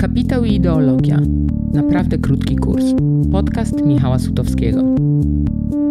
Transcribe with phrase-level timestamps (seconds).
[0.00, 1.20] Kapitał i ideologia.
[1.72, 2.84] Naprawdę krótki kurs.
[3.32, 4.82] Podcast Michała Sutowskiego.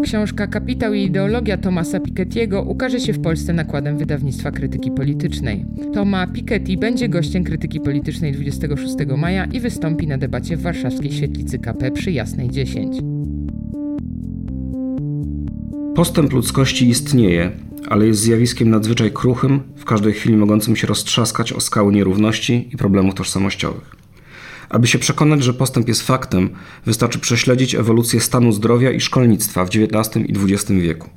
[0.04, 5.66] Książka Kapitał i ideologia Tomasa Piketty'ego ukaże się w Polsce nakładem wydawnictwa krytyki politycznej.
[5.94, 11.60] Toma Piketty będzie gościem krytyki politycznej 26 maja i wystąpi na debacie w warszawskiej świetlicy
[11.60, 12.98] KP przy Jasnej 10.
[15.96, 17.52] Postęp ludzkości istnieje,
[17.92, 22.78] ale jest zjawiskiem nadzwyczaj kruchym, w każdej chwili mogącym się roztrzaskać o skały nierówności i
[22.78, 23.96] problemów tożsamościowych.
[24.70, 26.50] Aby się przekonać, że postęp jest faktem,
[26.86, 31.10] wystarczy prześledzić ewolucję stanu zdrowia i szkolnictwa w XIX i XX wieku.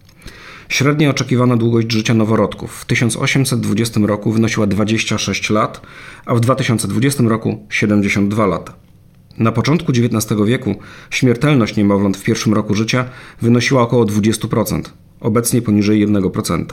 [0.68, 5.80] Średnia oczekiwana długość życia noworodków w 1820 roku wynosiła 26 lat,
[6.26, 8.74] a w 2020 roku 72 lata.
[9.38, 10.74] Na początku XIX wieku
[11.10, 13.04] śmiertelność niemowląt w pierwszym roku życia
[13.42, 14.82] wynosiła około 20%,
[15.24, 16.64] obecnie poniżej 1%.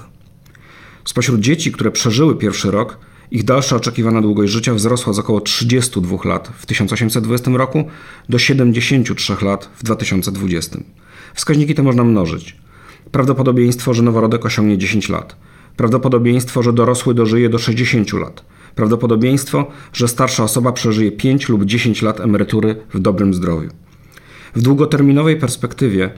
[1.06, 2.98] Spośród dzieci, które przeżyły pierwszy rok,
[3.32, 7.84] ich dalsza oczekiwana długość życia wzrosła z około 32 lat w 1820 roku
[8.30, 10.80] do 73 lat w 2020.
[11.34, 12.56] Wskaźniki te można mnożyć.
[13.12, 15.36] Prawdopodobieństwo, że noworodek osiągnie 10 lat.
[15.78, 18.44] Prawdopodobieństwo, że dorosły dożyje do 60 lat.
[18.76, 23.70] Prawdopodobieństwo, że starsza osoba przeżyje 5 lub 10 lat emerytury w dobrym zdrowiu.
[24.56, 26.10] W długoterminowej perspektywie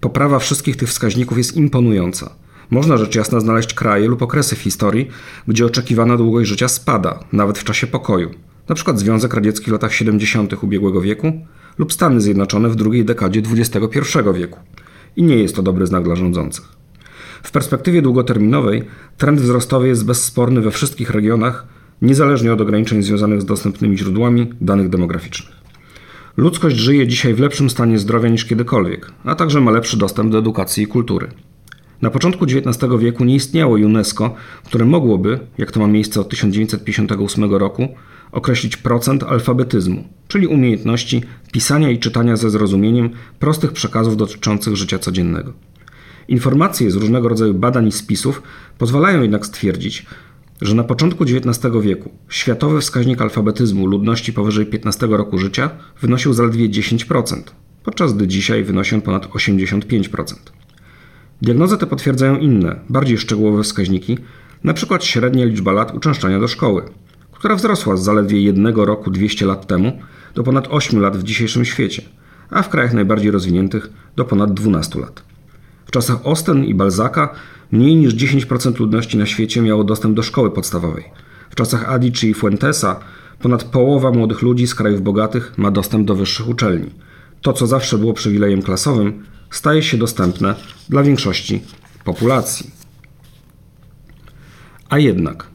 [0.00, 2.30] poprawa wszystkich tych wskaźników jest imponująca.
[2.70, 5.08] Można rzecz jasna znaleźć kraje lub okresy w historii,
[5.48, 8.30] gdzie oczekiwana długość życia spada, nawet w czasie pokoju.
[8.68, 10.62] Na przykład Związek Radziecki w latach 70.
[10.62, 11.32] ubiegłego wieku
[11.78, 13.98] lub Stany Zjednoczone w drugiej dekadzie XXI
[14.34, 14.58] wieku.
[15.16, 16.64] I nie jest to dobry znak dla rządzących.
[17.42, 18.84] W perspektywie długoterminowej
[19.16, 21.66] trend wzrostowy jest bezsporny we wszystkich regionach,
[22.02, 25.57] niezależnie od ograniczeń związanych z dostępnymi źródłami danych demograficznych.
[26.38, 30.38] Ludzkość żyje dzisiaj w lepszym stanie zdrowia niż kiedykolwiek, a także ma lepszy dostęp do
[30.38, 31.28] edukacji i kultury.
[32.02, 37.54] Na początku XIX wieku nie istniało UNESCO, które mogłoby, jak to ma miejsce od 1958
[37.54, 37.88] roku,
[38.32, 41.22] określić procent alfabetyzmu, czyli umiejętności
[41.52, 45.52] pisania i czytania ze zrozumieniem prostych przekazów dotyczących życia codziennego.
[46.28, 48.42] Informacje z różnego rodzaju badań i spisów
[48.78, 50.06] pozwalają jednak stwierdzić,
[50.60, 55.70] że na początku XIX wieku światowy wskaźnik alfabetyzmu ludności powyżej 15 roku życia
[56.00, 57.42] wynosił zaledwie 10%,
[57.84, 60.34] podczas gdy dzisiaj wynosi on ponad 85%.
[61.42, 64.18] Diagnozy te potwierdzają inne, bardziej szczegółowe wskaźniki,
[64.64, 64.98] np.
[65.00, 66.82] średnia liczba lat uczęszczania do szkoły,
[67.32, 69.98] która wzrosła z zaledwie jednego roku 200 lat temu
[70.34, 72.02] do ponad 8 lat w dzisiejszym świecie,
[72.50, 75.22] a w krajach najbardziej rozwiniętych do ponad 12 lat.
[75.86, 77.34] W czasach Osten i Balzaka
[77.72, 81.04] mniej niż 10% ludności na świecie miało dostęp do szkoły podstawowej.
[81.50, 83.00] W czasach Adici i Fuentesa
[83.38, 86.90] ponad połowa młodych ludzi z krajów bogatych ma dostęp do wyższych uczelni.
[87.42, 90.54] To, co zawsze było przywilejem klasowym, staje się dostępne
[90.88, 91.60] dla większości
[92.04, 92.70] populacji.
[94.88, 95.46] A jednak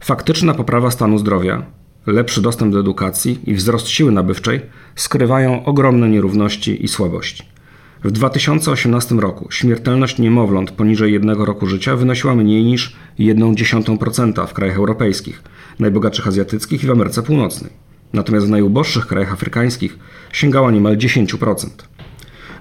[0.00, 1.66] faktyczna poprawa stanu zdrowia,
[2.06, 4.60] lepszy dostęp do edukacji i wzrost siły nabywczej
[4.96, 7.53] skrywają ogromne nierówności i słabości.
[8.04, 14.76] W 2018 roku śmiertelność niemowląt poniżej jednego roku życia wynosiła mniej niż 1,1% w krajach
[14.76, 15.42] europejskich,
[15.78, 17.70] najbogatszych azjatyckich i w Ameryce Północnej.
[18.12, 19.98] Natomiast w najuboższych krajach afrykańskich
[20.32, 21.68] sięgała niemal 10%.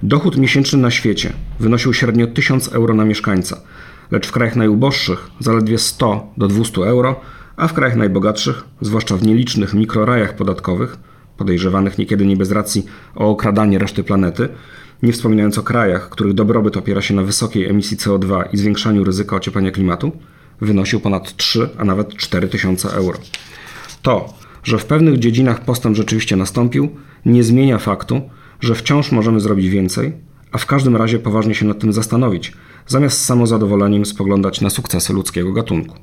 [0.04, 3.62] Dochód miesięczny na świecie wynosił średnio 1000 euro na mieszkańca,
[4.12, 7.20] lecz w krajach najuboższych zaledwie 100 do 200 euro,
[7.56, 10.98] a w krajach najbogatszych, zwłaszcza w nielicznych mikrorajach podatkowych,
[11.38, 14.50] podejrzewanych niekiedy nie bez racji o okradanie reszty planety,
[15.03, 19.36] nie wspominając o krajach, których dobrobyt opiera się na wysokiej emisji CO2 i zwiększaniu ryzyka
[19.36, 20.12] ocieplenia klimatu,
[20.62, 23.19] wynosił ponad 3, a nawet 4 tysiące euro.
[24.02, 26.90] To, że w pewnych dziedzinach postęp rzeczywiście nastąpił,
[27.25, 28.22] nie zmienia faktu,
[28.59, 30.13] że wciąż możemy zrobić więcej,
[30.52, 32.53] a w każdym razie poważnie się nad tym zastanowić,
[32.88, 35.96] zamiast z samozadowoleniem spoglądać na sukcesy ludzkiego gatunku.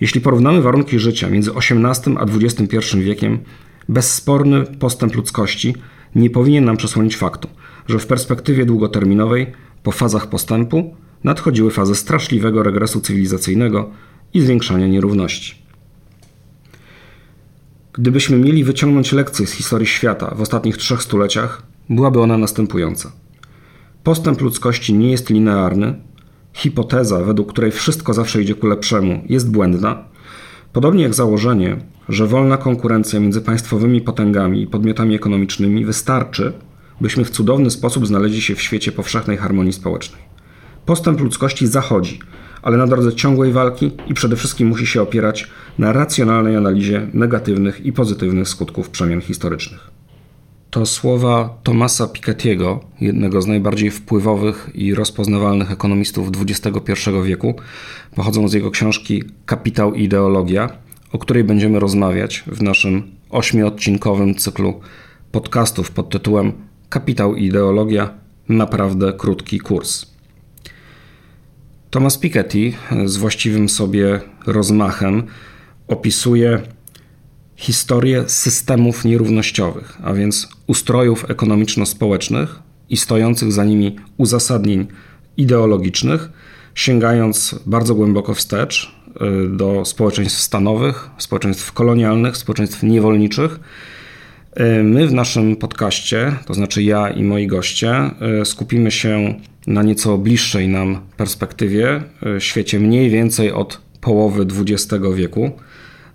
[0.00, 3.38] Jeśli porównamy warunki życia między XVIII a XXI wiekiem,
[3.88, 5.74] bezsporny postęp ludzkości
[6.14, 7.48] nie powinien nam przesłonić faktu,
[7.88, 10.94] że w perspektywie długoterminowej, po fazach postępu,
[11.24, 13.90] nadchodziły fazy straszliwego regresu cywilizacyjnego
[14.34, 15.54] i zwiększania nierówności.
[17.92, 23.12] Gdybyśmy mieli wyciągnąć lekcję z historii świata w ostatnich trzech stuleciach, byłaby ona następująca.
[24.02, 25.94] Postęp ludzkości nie jest linearny,
[26.52, 30.04] hipoteza, według której wszystko zawsze idzie ku lepszemu, jest błędna,
[30.72, 31.76] podobnie jak założenie,
[32.08, 36.52] że wolna konkurencja między państwowymi potęgami i podmiotami ekonomicznymi wystarczy,
[37.00, 40.22] byśmy w cudowny sposób znaleźli się w świecie powszechnej harmonii społecznej.
[40.86, 42.18] Postęp ludzkości zachodzi,
[42.62, 45.48] ale na drodze ciągłej walki i przede wszystkim musi się opierać
[45.78, 49.90] na racjonalnej analizie negatywnych i pozytywnych skutków przemian historycznych.
[50.70, 57.54] To słowa Tomasa Piketty'ego, jednego z najbardziej wpływowych i rozpoznawalnych ekonomistów XXI wieku,
[58.14, 60.68] pochodzą z jego książki Kapitał i ideologia
[61.12, 64.80] o której będziemy rozmawiać w naszym ośmiodcinkowym cyklu
[65.32, 66.52] podcastów pod tytułem
[66.88, 68.10] Kapitał i ideologia
[68.48, 70.06] naprawdę krótki kurs.
[71.90, 72.72] Thomas Piketty
[73.04, 75.22] z właściwym sobie rozmachem
[75.88, 76.62] opisuje
[77.56, 82.58] historię systemów nierównościowych, a więc ustrojów ekonomiczno-społecznych
[82.90, 84.86] i stojących za nimi uzasadnień
[85.36, 86.28] ideologicznych,
[86.74, 93.60] sięgając bardzo głęboko wstecz y, do społeczeństw stanowych, społeczeństw kolonialnych, społeczeństw niewolniczych.
[94.56, 98.10] Y, my w naszym podcaście, to znaczy ja i moi goście,
[98.42, 99.34] y, skupimy się
[99.66, 102.02] na nieco bliższej nam perspektywie,
[102.38, 105.50] świecie mniej więcej od połowy XX wieku.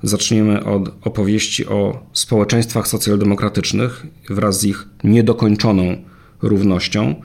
[0.03, 5.95] Zaczniemy od opowieści o społeczeństwach socjaldemokratycznych wraz z ich niedokończoną
[6.41, 7.15] równością.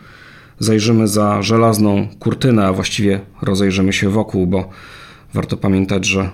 [0.58, 4.70] Zajrzymy za żelazną kurtynę, a właściwie rozejrzymy się wokół, bo
[5.34, 6.31] warto pamiętać, że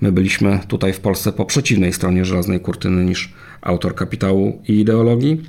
[0.00, 5.42] my byliśmy tutaj w Polsce po przeciwnej stronie żelaznej kurtyny niż autor kapitału i ideologii.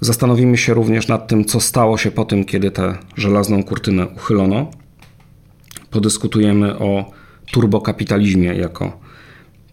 [0.00, 4.70] Zastanowimy się również nad tym, co stało się po tym, kiedy tę żelazną kurtynę uchylono.
[5.90, 7.10] Podyskutujemy o
[7.52, 9.00] turbokapitalizmie jako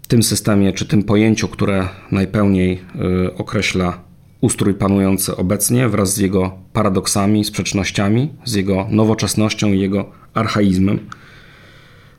[0.07, 2.81] tym systemie czy tym pojęciu, które najpełniej
[3.25, 4.09] y, określa
[4.41, 10.99] ustrój panujący obecnie wraz z jego paradoksami, sprzecznościami, z jego nowoczesnością i jego archaizmem.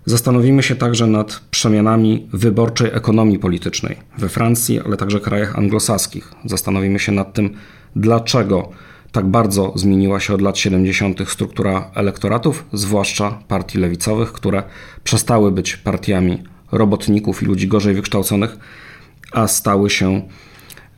[0.05, 6.33] Zastanowimy się także nad przemianami wyborczej ekonomii politycznej we Francji, ale także krajach anglosaskich.
[6.45, 7.51] Zastanowimy się nad tym,
[7.97, 8.71] dlaczego
[9.13, 11.31] tak bardzo zmieniła się od lat 70.
[11.31, 14.63] struktura elektoratów, zwłaszcza partii lewicowych, które
[15.05, 16.43] przestały być partiami
[16.73, 18.59] robotników i ludzi gorzej wykształconych,
[19.33, 20.23] a stały się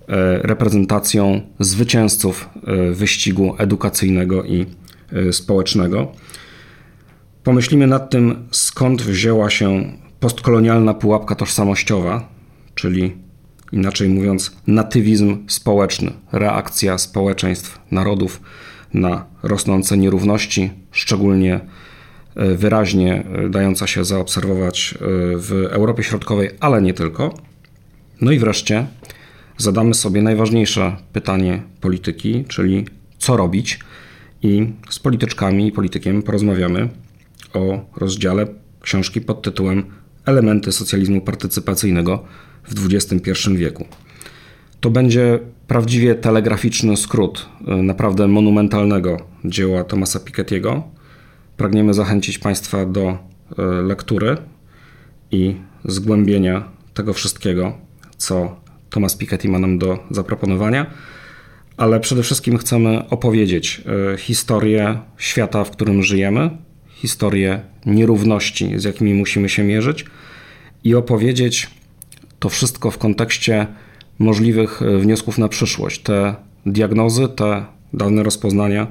[0.08, 4.66] E, reprezentacją zwycięzców e, wyścigu edukacyjnego i
[5.12, 6.12] e, społecznego.
[7.44, 12.28] Pomyślimy nad tym, skąd wzięła się postkolonialna pułapka tożsamościowa,
[12.74, 13.12] czyli
[13.72, 18.40] inaczej mówiąc, natywizm społeczny, reakcja społeczeństw, narodów
[18.94, 21.60] na rosnące nierówności, szczególnie
[22.36, 24.94] wyraźnie dająca się zaobserwować
[25.36, 27.34] w Europie Środkowej, ale nie tylko.
[28.20, 28.86] No i wreszcie
[29.56, 32.86] zadamy sobie najważniejsze pytanie polityki, czyli
[33.18, 33.78] co robić,
[34.42, 36.88] i z polityczkami i politykiem porozmawiamy
[37.54, 38.46] o rozdziale
[38.80, 39.84] książki pod tytułem
[40.26, 42.24] Elementy socjalizmu partycypacyjnego
[42.64, 43.86] w XXI wieku.
[44.80, 50.82] To będzie prawdziwie telegraficzny skrót y, naprawdę monumentalnego dzieła Thomasa Piketty'ego.
[51.56, 54.36] Pragniemy zachęcić Państwa do y, lektury
[55.30, 55.54] i
[55.84, 57.78] zgłębienia tego wszystkiego,
[58.16, 58.56] co
[58.90, 60.86] Thomas Piketty ma nam do zaproponowania,
[61.76, 63.82] ale przede wszystkim chcemy opowiedzieć
[64.12, 66.50] e, historię świata, w którym żyjemy,
[67.02, 70.04] historię nierówności, z jakimi musimy się mierzyć
[70.84, 71.70] i opowiedzieć
[72.38, 73.66] to wszystko w kontekście
[74.18, 76.02] możliwych e, wniosków na przyszłość.
[76.02, 76.34] Te
[76.66, 78.86] diagnozy, te dane rozpoznania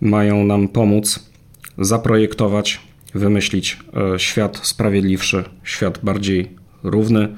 [0.00, 1.30] mają nam pomóc
[1.78, 2.80] zaprojektować,
[3.14, 3.78] wymyślić
[4.14, 6.50] e, świat sprawiedliwszy, świat bardziej
[6.82, 7.28] równy,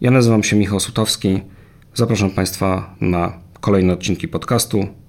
[0.00, 1.40] ja nazywam się Michał Sutowski.
[1.94, 4.99] Zapraszam Państwa na kolejne odcinki podcastu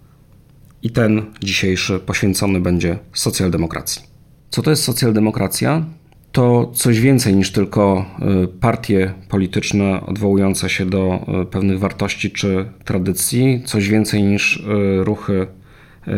[0.83, 4.01] i ten dzisiejszy poświęcony będzie socjaldemokracji.
[4.49, 5.85] Co to jest socjaldemokracja?
[6.31, 8.05] To coś więcej niż tylko
[8.43, 14.63] y, partie polityczne odwołujące się do y, pewnych wartości czy tradycji, coś więcej niż y,
[15.03, 15.47] ruchy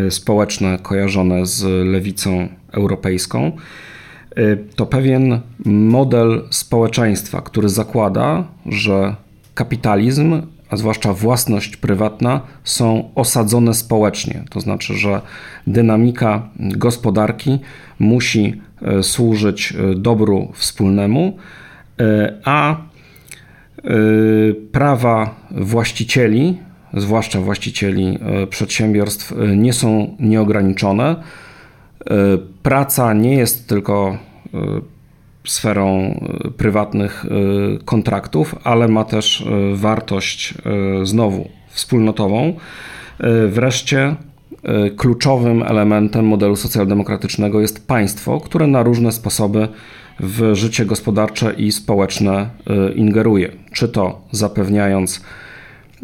[0.10, 3.52] społeczne kojarzone z lewicą europejską
[4.76, 9.16] to pewien model społeczeństwa, który zakłada, że
[9.54, 10.42] kapitalizm,
[10.74, 14.44] a zwłaszcza własność prywatna, są osadzone społecznie.
[14.50, 15.22] To znaczy, że
[15.68, 17.60] dynamika gospodarki
[18.00, 18.62] musi
[19.00, 21.38] y, służyć y, dobru wspólnemu,
[22.46, 22.78] a
[24.72, 26.58] prawa właścicieli,
[26.94, 31.16] zwłaszcza właścicieli przedsiębiorstw, nie są nieograniczone
[32.10, 34.18] E, praca nie jest tylko
[34.54, 34.58] e,
[35.48, 37.26] sferą e, prywatnych
[37.86, 40.54] kontraktów, ale ma też wartość
[41.04, 42.54] znowu wspólnotową.
[43.48, 44.16] Wreszcie
[44.98, 49.68] kluczowym elementem modelu socjaldemokratycznego jest państwo, które na różne sposoby
[50.20, 52.50] w życie gospodarcze i społeczne
[52.96, 55.22] ingeruje, czy to zapewniając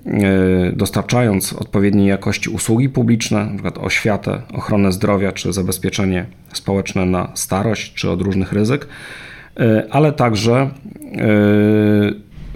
[0.06, 3.82] E, dostarczając odpowiedniej jakości usługi publiczne, np.
[3.82, 9.29] oświatę, ochronę zdrowia czy zabezpieczenie społeczne na starość czy od różnych ryzyk, e,
[9.90, 10.70] ale także e,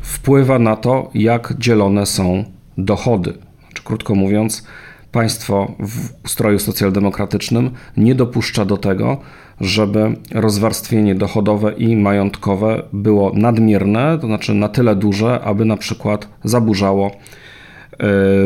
[0.02, 2.44] wpływa na to, jak dzielone są
[2.78, 3.34] dochody.
[3.60, 4.68] Znaczy, krótko mówiąc,
[5.12, 9.18] państwo w ustroju socjaldemokratycznym nie dopuszcza do tego,
[9.62, 16.28] żeby rozwarstwienie dochodowe i majątkowe było nadmierne, to znaczy na tyle duże, aby na przykład
[16.44, 17.16] zaburzało e,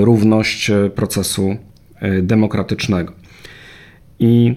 [0.05, 1.55] równość procesu
[1.95, 3.13] e, demokratycznego.
[4.19, 4.55] I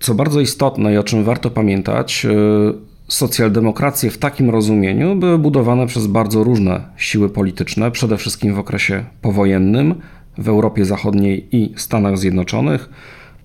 [0.00, 5.86] co bardzo istotne i o czym warto pamiętać, e, socjaldemokracje w takim rozumieniu były budowane
[5.86, 9.94] przez bardzo różne siły polityczne, przede wszystkim w okresie powojennym
[10.38, 12.90] w Europie Zachodniej i Stanach Zjednoczonych,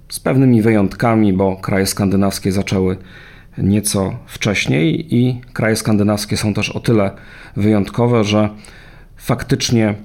[0.10, 2.98] z pewnymi wyjątkami, bo kraje skandynawskie zaczęły
[3.58, 7.12] nieco wcześniej i kraje skandynawskie są też o tyle
[7.56, 8.50] wyjątkowe, że
[9.16, 9.96] faktycznie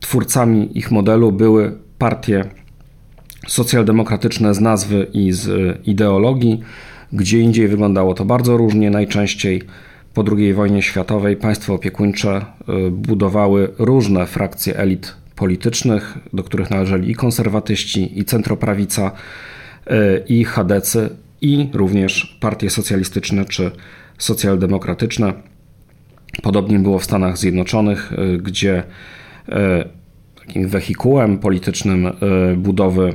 [0.00, 2.44] twórcami ich modelu były partie
[3.48, 6.60] socjaldemokratyczne z nazwy i z ideologii.
[7.14, 8.90] Gdzie indziej wyglądało to bardzo różnie.
[8.90, 9.62] Najczęściej
[10.14, 12.44] po II wojnie światowej państwa opiekuńcze
[12.86, 20.44] y, budowały różne frakcje elit politycznych, do których należeli i konserwatyści, i centroprawica, y, i
[20.44, 23.70] chadecy, i również partie socjalistyczne czy
[24.18, 25.32] socjaldemokratyczne.
[26.42, 28.82] Podobnie było w Stanach Zjednoczonych, y, gdzie
[30.38, 32.12] takim wehikułem politycznym
[32.56, 33.12] budowy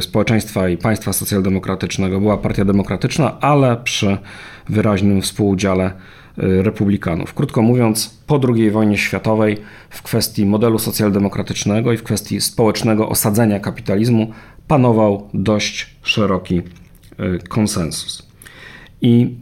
[0.00, 4.18] społeczeństwa i państwa socjaldemokratycznego była Partia Demokratyczna, ale przy
[4.68, 5.92] wyraźnym współudziale e,
[6.62, 7.34] republikanów.
[7.34, 9.58] Krótko mówiąc, po II wojnie światowej
[9.90, 14.32] w kwestii modelu socjaldemokratycznego i w kwestii społecznego osadzenia kapitalizmu
[14.68, 16.62] panował dość szeroki e,
[17.38, 18.28] konsensus.
[19.00, 19.34] I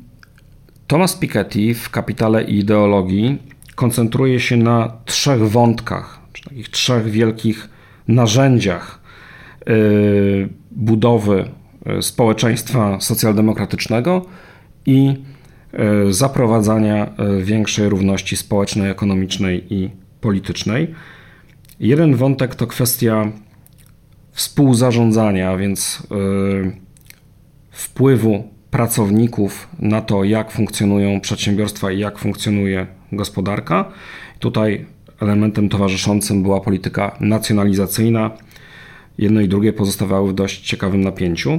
[0.87, 3.39] Thomas Piketty w Kapitale i Ideologii
[3.75, 7.69] koncentruje się na trzech wątkach, czy takich trzech wielkich
[8.09, 8.99] narzędziach
[10.71, 11.45] budowy
[11.99, 14.27] y, społeczeństwa socjaldemokratycznego
[14.87, 15.15] i
[16.09, 20.95] y, zaprowadzania większej równości społecznej, ekonomicznej i politycznej.
[21.81, 23.33] Jeden wątek to kwestia
[24.33, 26.03] współzarządzania, więc
[27.71, 33.85] wpływu pracowników na to, jak funkcjonują przedsiębiorstwa i jak funkcjonuje gospodarka.
[34.39, 34.87] Tutaj
[35.21, 38.31] elementem towarzyszącym była polityka nacjonalizacyjna,
[39.19, 41.59] jedno i drugie pozostawały w dość ciekawym napięciu.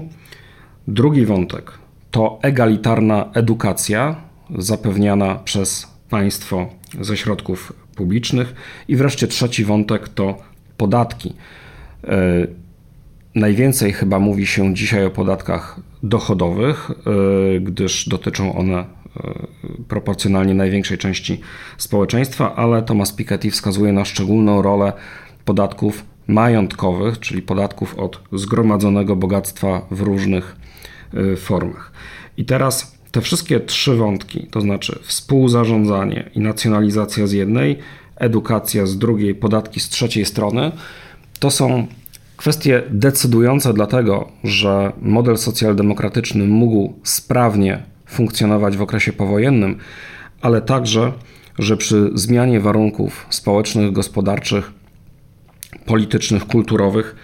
[0.88, 1.72] Drugi wątek
[2.12, 4.16] to egalitarna edukacja
[4.58, 6.70] zapewniana przez państwo
[7.02, 8.54] ze środków publicznych.
[8.88, 10.38] I wreszcie trzeci wątek to
[10.78, 11.34] podatki.
[12.04, 12.48] E,
[13.36, 18.86] najwięcej chyba mówi się dzisiaj o podatkach dochodowych, e, gdyż dotyczą one e,
[19.88, 21.42] proporcjonalnie największej części
[21.78, 24.94] społeczeństwa, ale Thomas Piketty wskazuje na szczególną rolę
[25.46, 30.56] podatków majątkowych, czyli podatków od zgromadzonego bogactwa w różnych
[31.14, 31.92] y, formach.
[32.38, 37.78] I teraz te wszystkie trzy wątki, to znaczy współzarządzanie i nacjonalizacja z jednej,
[38.16, 40.72] edukacja z drugiej, podatki z trzeciej strony,
[41.40, 41.88] to są
[42.38, 49.78] kwestie decydujące dlatego, że model socjaldemokratyczny mógł sprawnie funkcjonować w okresie powojennym,
[50.42, 51.14] ale także,
[51.60, 54.79] że przy zmianie warunków społecznych, gospodarczych
[55.86, 57.16] politycznych, kulturowych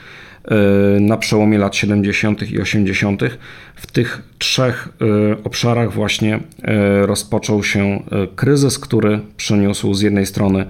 [0.45, 0.55] e,
[0.99, 2.51] na przełomie lat 70.
[2.51, 3.21] i 80.
[3.75, 8.03] W tych trzech e, obszarach właśnie e, rozpoczął się
[8.35, 10.65] kryzys, który przyniósł z jednej strony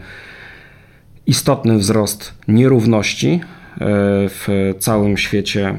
[1.28, 3.42] istotny wzrost nierówności
[4.30, 5.78] w całym świecie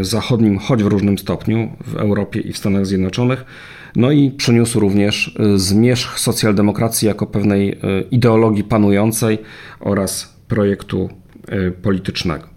[0.00, 3.44] zachodnim, choć w różnym stopniu, w Europie i w Stanach Zjednoczonych.
[3.96, 7.78] No i przyniósł również zmierzch socjaldemokracji jako pewnej
[8.10, 9.38] ideologii panującej
[9.80, 11.10] oraz projektu
[11.82, 12.52] politycznego.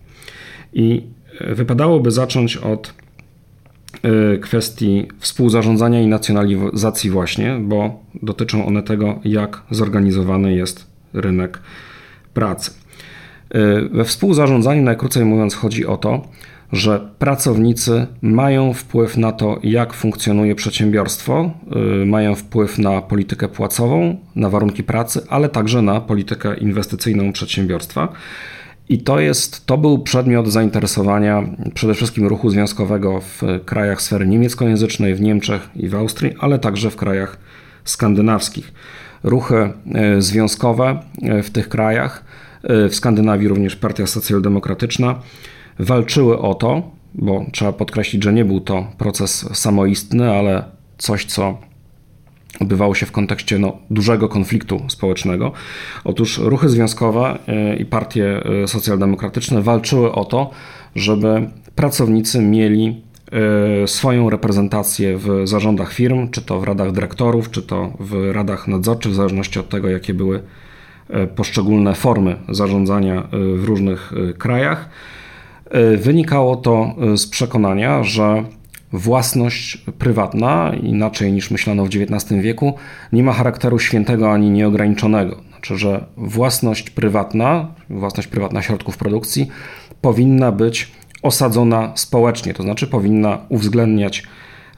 [0.75, 1.03] I
[1.39, 2.93] e, wypadałoby zacząć od
[4.03, 11.59] e, kwestii współzarządzania i nacjonalizacji właśnie, bo dotyczą one tego, jak zorganizowany jest rynek
[12.33, 12.71] pracy.
[13.91, 16.27] We współzarządzaniu, najkrócej mówiąc, chodzi o to,
[16.71, 21.51] że pracownicy mają wpływ na to, jak funkcjonuje przedsiębiorstwo,
[22.05, 28.13] mają wpływ na politykę płacową, na warunki pracy, ale także na politykę inwestycyjną przedsiębiorstwa.
[28.89, 35.15] I to, jest, to był przedmiot zainteresowania przede wszystkim ruchu związkowego w krajach sfery niemieckojęzycznej,
[35.15, 37.37] w Niemczech i w Austrii, ale także w krajach
[37.83, 38.73] skandynawskich.
[39.23, 42.23] Ruchy e, związkowe e, w tych krajach,
[42.63, 45.19] e, w Skandynawii również Partia Socjaldemokratyczna,
[45.79, 50.63] walczyły o to, bo trzeba podkreślić, że nie był to proces samoistny, ale
[50.97, 51.57] coś, co
[52.62, 55.51] odbywało się w kontekście no, dużego konfliktu społecznego.
[56.03, 60.51] Otóż ruchy związkowe e, i partie e, socjaldemokratyczne walczyły o to,
[60.95, 63.01] żeby pracownicy mieli
[63.83, 68.67] e, swoją reprezentację w zarządach firm, czy to w radach dyrektorów, czy to w radach
[68.67, 70.41] nadzorczych, w zależności od tego, jakie były
[71.35, 74.89] poszczególne formy zarządzania w różnych krajach.
[75.97, 78.43] Wynikało to z przekonania, że
[78.95, 82.73] własność prywatna, inaczej niż myślano w XIX wieku,
[83.13, 85.41] nie ma charakteru świętego ani nieograniczonego.
[85.49, 89.47] Znaczy, że własność prywatna, własność prywatna środków produkcji
[90.01, 94.23] powinna być osadzona społecznie, to znaczy powinna uwzględniać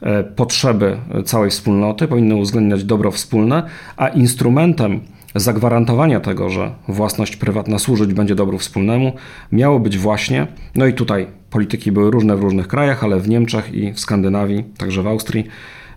[0.02, 3.62] e, potrzeby całej wspólnoty, powinna uwzględniać dobro wspólne,
[3.96, 5.00] a instrumentem
[5.34, 9.12] zagwarantowania tego, że własność prywatna służyć będzie dobru wspólnemu,
[9.52, 13.74] miało być właśnie, no i tutaj polityki były różne w różnych krajach, ale w Niemczech
[13.74, 15.46] i w Skandynawii, także w Austrii,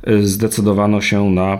[0.07, 1.59] y, zdecydowano się na y,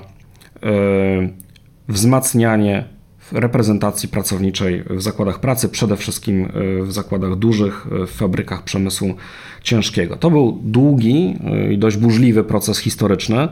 [1.87, 2.83] wzmacnianie
[3.31, 9.15] reprezentacji pracowniczej w zakładach pracy, przede wszystkim y, w zakładach dużych, w fabrykach przemysłu
[9.63, 10.15] ciężkiego.
[10.15, 11.35] To był długi
[11.71, 13.47] i dość burzliwy proces historyczny.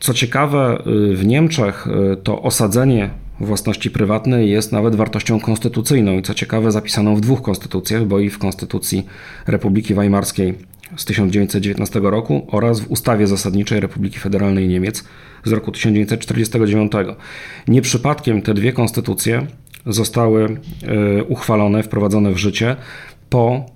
[0.00, 6.22] Co ciekawe, y, w Niemczech y, to osadzenie własności prywatnej jest nawet wartością konstytucyjną i
[6.22, 9.06] co ciekawe zapisaną w dwóch konstytucjach, bo i w Konstytucji
[9.46, 10.54] Republiki Weimarskiej
[10.96, 15.04] z 1919 roku oraz w Ustawie Zasadniczej Republiki Federalnej Niemiec
[15.44, 16.92] z roku 1949.
[17.68, 19.46] Nie przypadkiem te dwie konstytucje
[19.86, 22.76] zostały y, uchwalone, wprowadzone w życie
[23.30, 23.66] po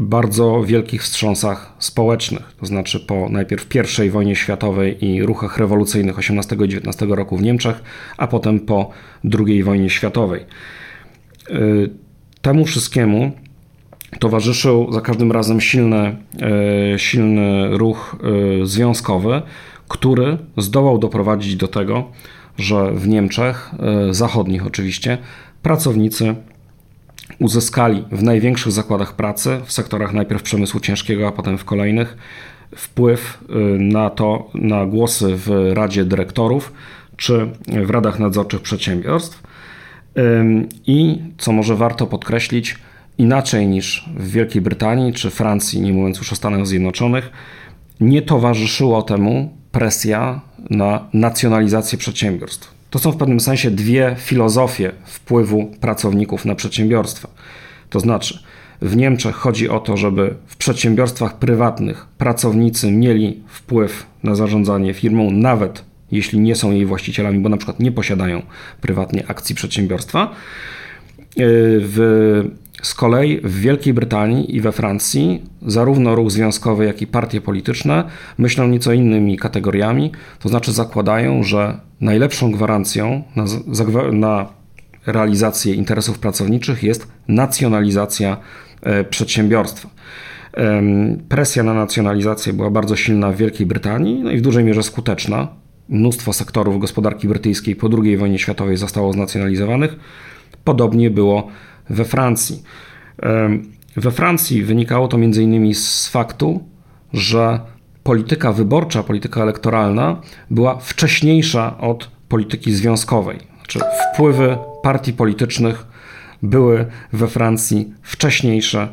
[0.00, 3.66] bardzo wielkich wstrząsach społecznych, to znaczy po najpierw
[4.06, 7.82] I wojnie światowej i ruchach rewolucyjnych 18 i 19 roku w Niemczech,
[8.16, 8.90] a potem po
[9.38, 10.44] II wojnie światowej.
[11.50, 11.90] Y,
[12.42, 13.32] temu wszystkiemu
[14.18, 16.16] towarzyszył za każdym razem silny,
[16.94, 18.16] y, silny ruch
[18.62, 19.42] y, związkowy,
[19.88, 22.10] który zdołał doprowadzić do tego,
[22.58, 23.70] że w Niemczech,
[24.10, 25.18] zachodnich oczywiście,
[25.62, 26.34] pracownicy
[27.40, 32.16] uzyskali w największych zakładach pracy, w sektorach najpierw przemysłu ciężkiego, a potem w kolejnych,
[32.76, 36.72] wpływ y, na to, na głosy w Radzie Dyrektorów
[37.16, 37.46] czy
[37.86, 39.42] w radach nadzorczych przedsiębiorstw.
[40.86, 42.78] I co może warto podkreślić,
[43.18, 47.30] inaczej niż w Wielkiej Brytanii czy Francji, nie mówiąc już o Stanach Zjednoczonych,
[48.00, 52.79] nie towarzyszyło temu presja na nacjonalizację przedsiębiorstw.
[52.90, 57.28] To są w pewnym sensie dwie filozofie wpływu pracowników na przedsiębiorstwa.
[57.90, 58.38] To znaczy,
[58.82, 65.30] w Niemczech chodzi o to, żeby w przedsiębiorstwach prywatnych pracownicy mieli wpływ na zarządzanie firmą,
[65.30, 68.42] nawet jeśli nie są jej właścicielami, bo na przykład nie posiadają
[68.80, 70.30] prywatnie akcji przedsiębiorstwa.
[71.36, 72.44] W,
[72.82, 78.04] z kolei w Wielkiej Brytanii i we Francji zarówno ruch związkowy, jak i partie polityczne
[78.38, 83.44] myślą nieco innymi kategoriami, to znaczy zakładają, że najlepszą gwarancją na,
[84.12, 84.46] na
[85.06, 88.36] realizację interesów pracowniczych jest nacjonalizacja
[88.82, 89.88] e, przedsiębiorstwa.
[91.28, 95.48] Presja na nacjonalizację była bardzo silna w Wielkiej Brytanii no i w dużej mierze skuteczna.
[95.88, 99.96] Mnóstwo sektorów gospodarki brytyjskiej po II wojnie światowej zostało znacjonalizowanych.
[100.64, 101.48] Podobnie było
[101.90, 102.62] we Francji.
[103.96, 105.74] We Francji wynikało to m.in.
[105.74, 106.64] z faktu,
[107.12, 107.60] że
[108.02, 113.38] polityka wyborcza, polityka elektoralna była wcześniejsza od polityki związkowej.
[113.58, 113.80] Znaczy
[114.14, 115.86] wpływy partii politycznych
[116.42, 118.88] były we Francji wcześniejsze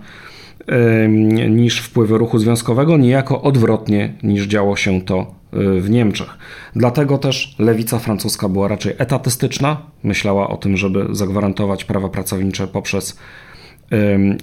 [1.49, 6.29] niż wpływy ruchu związkowego, niejako odwrotnie niż działo się to w Niemczech.
[6.75, 13.19] Dlatego też lewica francuska była raczej etatystyczna, myślała o tym, żeby zagwarantować prawa pracownicze poprzez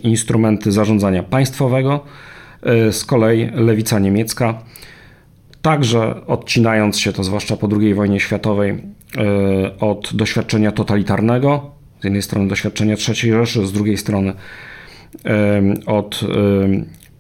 [0.03, 2.01] instrumenty zarządzania państwowego.
[2.67, 4.63] Y, z kolei lewica niemiecka,
[5.63, 8.79] także odcinając się, to zwłaszcza po II wojnie światowej, y,
[9.81, 14.33] od doświadczenia totalitarnego, z jednej strony doświadczenia III Rzeszy, z drugiej strony
[15.87, 16.21] od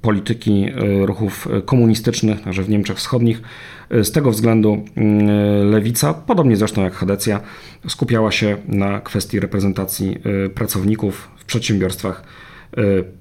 [0.05, 3.43] polityki e, ruchów komunistycznych, także w Niemczech Wschodnich.
[3.90, 7.40] E, z tego względu mm, lewica, podobnie zresztą jak Hadecja,
[7.88, 12.25] skupiała się na kwestii reprezentacji e, pracowników w przedsiębiorstwach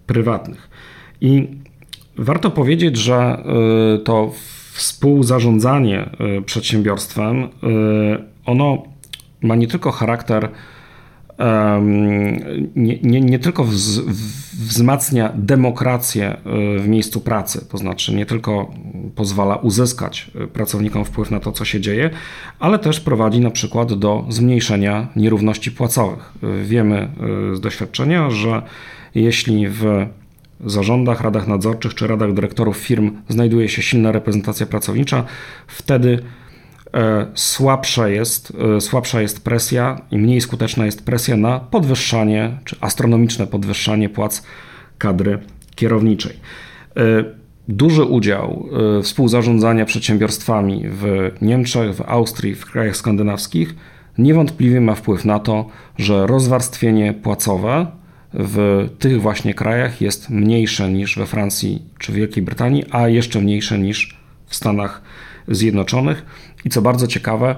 [0.08, 0.69] prywatnych.
[1.22, 1.48] I
[2.17, 3.43] warto powiedzieć, że
[4.04, 4.32] to
[4.72, 6.10] współzarządzanie
[6.46, 7.50] przedsiębiorstwem,
[8.46, 8.84] ono
[9.41, 10.50] ma nie tylko charakter
[12.76, 14.00] nie, nie, nie tylko wz,
[14.54, 16.39] wzmacnia demokrację e,
[16.80, 18.72] w miejscu pracy, to znaczy nie tylko
[19.15, 22.10] pozwala uzyskać e, pracownikom wpływ na to, co się dzieje,
[22.60, 26.34] ale też prowadzi na przykład do zmniejszenia nierówności płacowych.
[26.43, 27.08] E, wiemy
[27.54, 28.62] z doświadczenia, że
[29.15, 30.08] jeśli w
[30.65, 35.24] zarządach, radach nadzorczych czy radach dyrektorów firm znajduje się silna reprezentacja pracownicza,
[35.67, 36.19] wtedy
[37.36, 43.47] słabsza jest, e, słabsza jest presja i mniej skuteczna jest presja na podwyższanie, czy astronomiczne
[43.47, 44.43] podwyższanie płac
[44.97, 45.39] kadry
[45.75, 46.34] kierowniczej.
[46.97, 47.01] E,
[47.67, 48.69] duży udział
[49.03, 53.75] współzarządzania przedsiębiorstwami w Niemczech, w Austrii, w krajach skandynawskich
[54.17, 57.88] niewątpliwie ma wpływ na to, że rozwarstwienie płacowe
[58.34, 63.79] w tych właśnie krajach jest mniejsze niż we Francji czy Wielkiej Brytanii, a jeszcze mniejsze
[63.79, 65.01] niż w Stanach
[65.47, 66.25] Zjednoczonych.
[66.65, 67.56] I co bardzo ciekawe,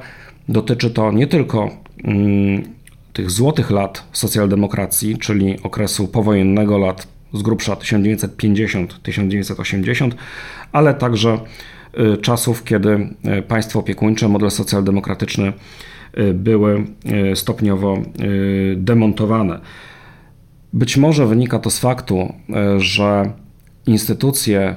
[0.49, 1.69] dotyczy to nie tylko
[2.03, 2.63] mm,
[3.13, 10.11] tych złotych lat socjaldemokracji, czyli okresu powojennego lat z grubsza 1950-1980,
[10.71, 11.39] ale także
[12.13, 15.53] y, czasów, kiedy y, państwo opiekuńcze, model socjaldemokratyczny
[16.17, 16.85] y, były
[17.35, 17.97] stopniowo
[18.75, 19.59] demontowane.
[20.73, 22.33] Być może wynika to z faktu,
[22.77, 23.31] że
[23.87, 24.75] instytucje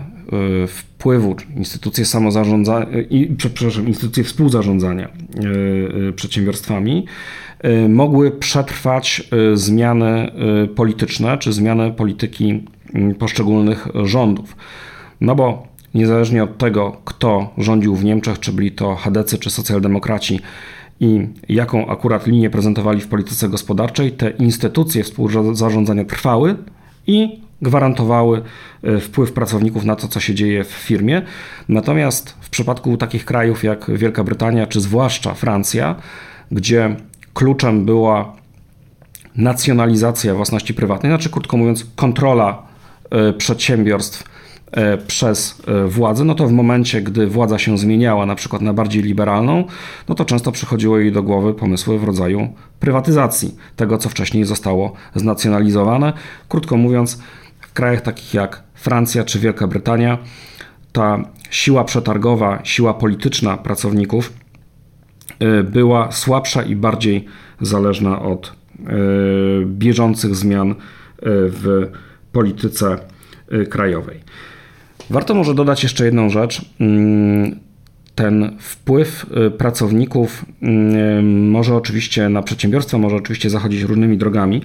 [0.68, 2.86] wpływu, instytucje samozarządzania,
[3.36, 5.08] przepraszam, instytucje współzarządzania
[6.16, 7.06] przedsiębiorstwami
[7.64, 9.22] Y, mogły przetrwać
[9.54, 10.32] zmiany
[10.74, 12.64] polityczne czy zmiany polityki
[13.18, 14.56] poszczególnych rządów.
[15.20, 20.40] No bo niezależnie od tego, kto rządził w Niemczech, czy byli to chadecy czy socjaldemokraci,
[21.00, 26.56] i jaką akurat linię prezentowali w polityce gospodarczej, te instytucje współzarządzania trwały
[27.06, 28.42] i gwarantowały
[29.00, 31.22] wpływ pracowników na to, co się dzieje w firmie.
[31.68, 35.94] Natomiast w przypadku takich krajów jak Wielka Brytania, czy zwłaszcza Francja,
[36.50, 36.96] gdzie
[37.34, 38.32] kluczem była
[39.36, 42.62] nacjonalizacja własności prywatnej, znaczy krótko mówiąc, kontrola
[43.10, 44.24] e, przedsiębiorstw
[44.72, 48.72] e, przez e, władzę, no to w momencie, gdy władza się zmieniała na przykład na
[48.72, 49.64] bardziej liberalną,
[50.08, 52.48] no to często przychodziło jej do głowy pomysły w rodzaju
[52.80, 56.12] prywatyzacji tego, co wcześniej zostało znacjonalizowane.
[56.48, 57.22] Krótko mówiąc,
[57.68, 60.18] w krajach takich jak Francja czy Wielka Brytania,
[60.92, 61.18] ta
[61.50, 64.32] siła przetargowa, siła polityczna pracowników
[65.38, 67.24] E, była słabsza i bardziej
[67.60, 68.92] zależna od e,
[69.64, 70.74] bieżących zmian e,
[71.22, 71.90] w
[72.32, 72.98] polityce
[73.70, 74.20] krajowej.
[75.10, 76.64] Warto może dodać jeszcze jedną rzecz.
[76.80, 77.58] Mm,
[78.14, 79.26] ten wpływ
[79.58, 84.62] pracowników mm, może oczywiście na przedsiębiorstwa, może oczywiście zachodzić różnymi drogami,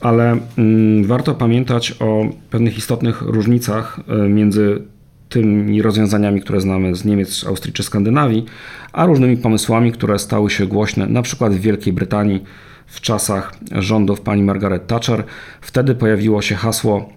[0.00, 4.82] ale mm, warto pamiętać o pewnych istotnych różnicach między
[5.28, 8.44] tymi rozwiązaniami, które znamy z Niemiec, Austrii czy Skandynawii,
[8.92, 12.44] a różnymi pomysłami, które stały się głośne na przykład w Wielkiej Brytanii
[12.86, 15.24] w czasach rządów pani Margaret Thatcher.
[15.60, 17.08] Wtedy pojawiło się hasło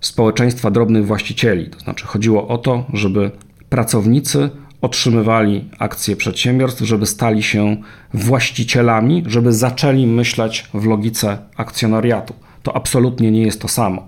[0.00, 1.66] społeczeństwa drobnych właścicieli.
[1.66, 3.30] To znaczy chodziło o to, żeby
[3.68, 4.50] pracownicy
[4.82, 7.76] otrzymywali akcje przedsiębiorstw, żeby stali się
[8.14, 12.34] właścicielami, żeby zaczęli myśleć w logice akcjonariatu.
[12.62, 14.06] To absolutnie nie jest to samo.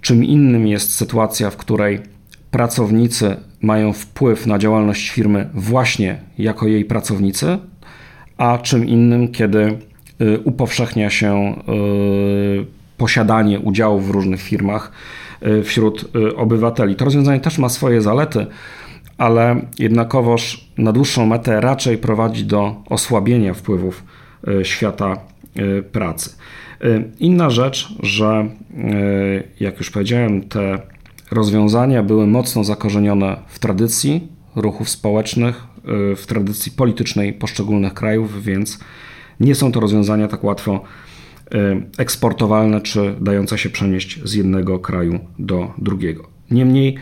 [0.00, 2.00] Czym innym jest sytuacja, w której
[2.50, 7.58] pracownicy mają wpływ na działalność firmy właśnie jako jej pracownicy,
[8.36, 9.78] a czym innym, kiedy
[10.20, 11.62] y, upowszechnia się
[12.62, 14.92] y, posiadanie udziałów w różnych firmach
[15.46, 16.04] y, wśród
[16.36, 16.96] obywateli.
[16.96, 18.46] To rozwiązanie też ma swoje zalety,
[19.18, 24.04] ale jednakowoż na dłuższą metę raczej prowadzi do osłabienia wpływów
[24.62, 25.16] świata
[25.92, 26.30] pracy.
[27.18, 28.48] Inna rzecz, że
[29.60, 30.78] jak już powiedziałem, te
[31.30, 35.64] rozwiązania były mocno zakorzenione w tradycji ruchów społecznych,
[36.16, 38.78] w tradycji politycznej poszczególnych krajów, więc
[39.40, 40.82] nie są to rozwiązania tak łatwo
[41.98, 46.28] eksportowalne czy dające się przenieść z jednego kraju do drugiego.
[46.50, 46.96] Niemniej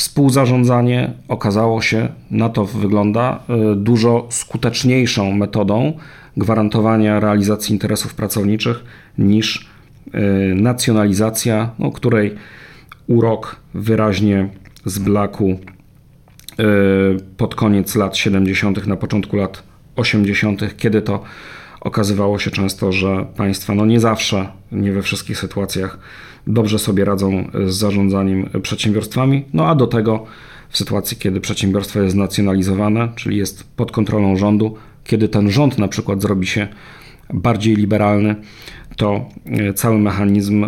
[0.00, 5.92] współzarządzanie okazało się, na to wygląda, y, dużo skuteczniejszą metodą
[6.36, 8.84] gwarantowania realizacji interesów pracowniczych
[9.18, 9.70] niż
[10.54, 12.34] nacjonalizacja, no, której
[13.06, 14.48] urok wyraźnie
[14.84, 15.56] zblakł e,
[17.36, 19.62] pod koniec lat 70., na początku lat
[19.96, 21.22] 80., kiedy to
[21.80, 25.98] okazywało się często, że państwa no nie zawsze, nie we wszystkich sytuacjach
[26.52, 30.26] dobrze sobie radzą z zarządzaniem przedsiębiorstwami, no a do tego
[30.68, 35.88] w sytuacji, kiedy przedsiębiorstwo jest znacjonalizowane, czyli jest pod kontrolą rządu, kiedy ten rząd na
[35.88, 36.68] przykład zrobi się
[37.34, 38.36] bardziej liberalny,
[38.96, 40.66] to e, cały mechanizm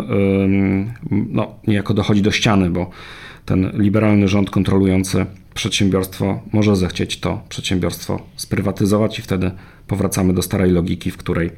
[1.29, 2.89] no, niejako dochodzi do ściany, bo
[3.45, 9.51] ten liberalny rząd kontrolujący przedsiębiorstwo może zechcieć to przedsiębiorstwo sprywatyzować i wtedy
[9.87, 11.51] powracamy do starej logiki, w której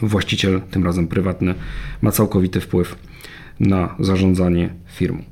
[0.00, 1.54] właściciel, tym razem prywatny,
[2.02, 2.98] ma całkowity wpływ
[3.60, 5.22] na zarządzanie firmą.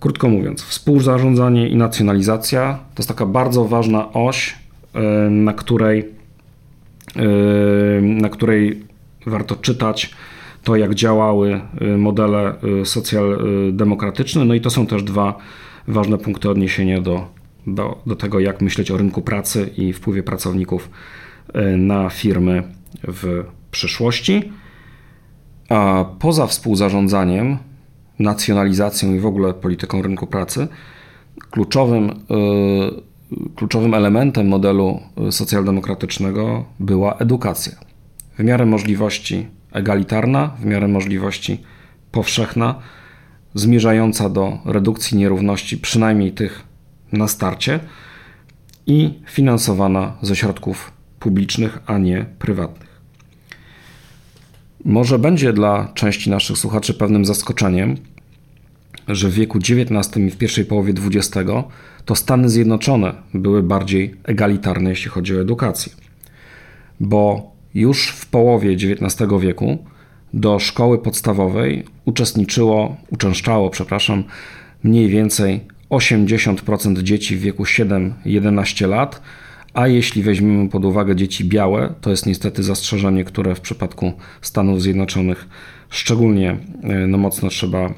[0.00, 4.56] Krótko mówiąc, współzarządzanie i nacjonalizacja to jest taka bardzo ważna oś,
[4.94, 6.08] e, na której,
[7.16, 8.82] e, na której
[9.26, 10.14] warto czytać
[10.62, 12.54] to, jak działały y, modele
[12.84, 14.44] socjaldemokratyczne.
[14.44, 15.38] No i to są też dwa
[15.88, 17.26] ważne punkty odniesienia do,
[17.66, 20.90] do, do tego, jak myśleć o rynku pracy i wpływie pracowników
[21.76, 22.62] na firmy
[23.08, 23.44] w
[23.76, 24.52] przyszłości.
[25.68, 27.58] A poza współzarządzaniem,
[28.18, 30.68] nacjonalizacją i w ogóle polityką rynku pracy,
[31.50, 32.10] kluczowym,
[33.56, 37.72] kluczowym elementem modelu socjaldemokratycznego była edukacja
[38.38, 41.62] w miarę możliwości egalitarna, w miarę możliwości
[42.12, 42.74] powszechna,
[43.54, 46.62] zmierzająca do redukcji nierówności, przynajmniej tych
[47.12, 47.80] na starcie,
[48.86, 52.85] i finansowana ze środków publicznych, a nie prywatnych.
[54.86, 57.96] Może będzie dla części naszych słuchaczy pewnym zaskoczeniem,
[59.08, 61.50] że w wieku XIX i w pierwszej połowie XX
[62.04, 65.92] to Stany Zjednoczone były bardziej egalitarne, jeśli chodzi o edukację.
[67.00, 69.78] Bo już w połowie XIX wieku
[70.34, 74.24] do szkoły podstawowej uczestniczyło, uczęszczało, przepraszam,
[74.84, 79.22] mniej więcej 80% dzieci w wieku 7-11 lat,
[79.76, 84.82] a jeśli weźmiemy pod uwagę dzieci białe, to jest niestety zastrzeżenie, które w przypadku Stanów
[84.82, 85.48] Zjednoczonych
[85.90, 87.92] szczególnie e, no, mocno trzeba, e,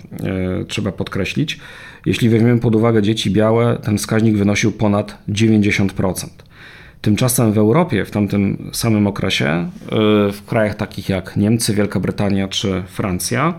[0.69, 1.61] trzeba podkreślić.
[2.07, 6.27] Jeśli weźmiemy pod uwagę dzieci białe, ten wskaźnik wynosił ponad 90%.
[7.01, 9.69] Tymczasem w Europie w tamtym samym okresie, e,
[10.33, 13.59] w krajach takich jak Niemcy, Wielka Brytania czy Francja,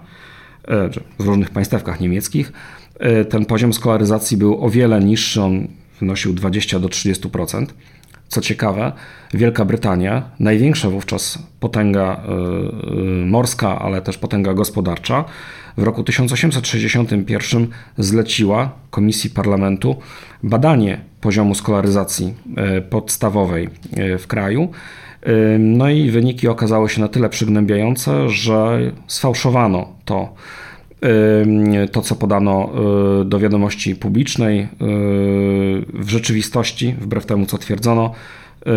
[1.20, 2.54] w różnych państewkach niemieckich,
[3.30, 5.68] ten poziom skolaryzacji był o wiele niższy, on
[6.00, 7.66] wynosił 20 do 30%.
[8.30, 8.92] Co ciekawe,
[9.34, 15.26] Wielka Brytania, największa wówczas potęga y, y, morska, ale też potęga gospodarcza,
[15.78, 19.96] w roku 1861 zleciła Komisji Parlamentu
[20.44, 22.34] badanie poziomu skolaryzacji
[22.78, 23.70] y, podstawowej
[24.20, 24.72] w kraju.
[25.60, 30.34] No i wyniki okazały się na tyle przygnębiające, że sfałszowano to
[31.92, 32.70] to, co podano
[33.22, 34.68] y, do wiadomości publicznej, y,
[35.94, 38.12] w rzeczywistości, wbrew temu, co twierdzono,
[38.68, 38.72] y,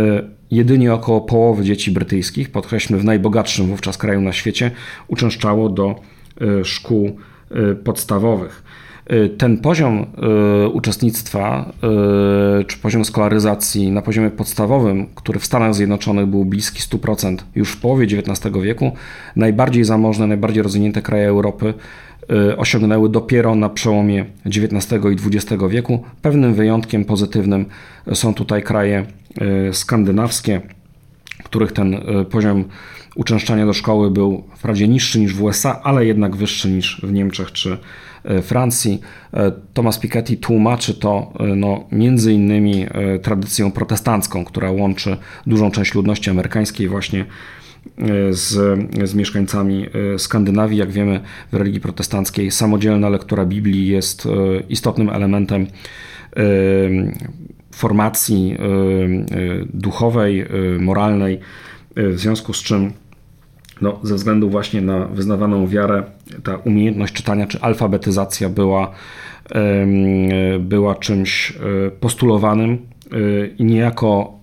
[0.50, 4.70] jedynie około połowy dzieci brytyjskich, podkreślmy w najbogatszym wówczas kraju na świecie,
[5.08, 5.94] uczęszczało do
[6.64, 7.16] szkół
[7.84, 8.62] podstawowych.
[9.38, 10.06] Ten poziom
[10.72, 11.72] uczestnictwa
[12.66, 17.80] czy poziom skolaryzacji na poziomie podstawowym, który w Stanach Zjednoczonych był bliski 100% już w
[17.80, 18.92] połowie XIX wieku,
[19.36, 21.74] najbardziej zamożne, najbardziej rozwinięte kraje Europy
[22.56, 26.04] osiągnęły dopiero na przełomie XIX i XX wieku.
[26.22, 27.66] Pewnym wyjątkiem pozytywnym
[28.12, 29.06] są tutaj kraje
[29.70, 30.60] y, skandynawskie,
[31.44, 32.64] których ten y, poziom
[33.16, 37.52] uczęszczania do szkoły był wprawdzie niższy niż w USA, ale jednak wyższy niż w Niemczech
[37.52, 37.78] czy
[38.42, 39.00] Francji.
[39.74, 42.86] Thomas Piketty tłumaczy to no, między innymi
[43.22, 47.24] tradycją protestancką, która łączy dużą część ludności amerykańskiej właśnie
[48.30, 48.50] z,
[49.08, 50.78] z mieszkańcami e, Skandynawii.
[50.78, 51.20] Jak wiemy,
[51.52, 54.30] w religii protestanckiej samodzielna lektura Biblii jest e,
[54.68, 56.42] istotnym elementem e,
[57.74, 58.56] formacji
[59.74, 60.46] duchowej,
[60.78, 61.40] moralnej,
[61.96, 62.92] w związku z czym
[63.80, 66.02] no, ze względu właśnie na wyznawaną wiarę,
[66.42, 68.90] ta umiejętność czytania czy alfabetyzacja była,
[70.60, 71.52] była czymś
[72.00, 72.78] postulowanym
[73.58, 74.38] i niejako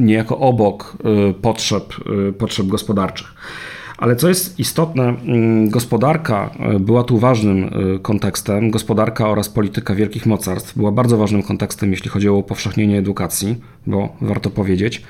[0.00, 0.96] niejako obok
[1.30, 1.94] y, potrzeb,
[2.28, 3.34] y, potrzeb gospodarczych.
[3.98, 7.70] Ale co jest istotne, mm, gospodarka y, była tu ważnym
[8.02, 8.70] kontekstem.
[8.70, 14.08] Gospodarka oraz polityka wielkich mocarstw była bardzo ważnym kontekstem, jeśli chodzi o upowszechnienie edukacji, bo
[14.20, 15.02] warto powiedzieć,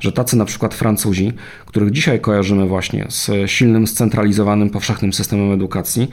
[0.00, 1.32] że tacy na przykład Francuzi,
[1.66, 6.10] których dzisiaj kojarzymy właśnie z silnym, scentralizowanym, powszechnym systemem edukacji,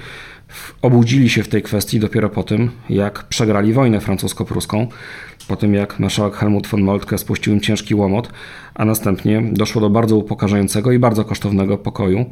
[0.82, 4.88] obudzili się w tej kwestii dopiero po tym, jak przegrali wojnę francusko-pruską,
[5.48, 8.30] po tym jak marszałek Helmut von Moltke spuścił im ciężki łomot,
[8.76, 12.26] a następnie doszło do bardzo upokarzającego i bardzo kosztownego pokoju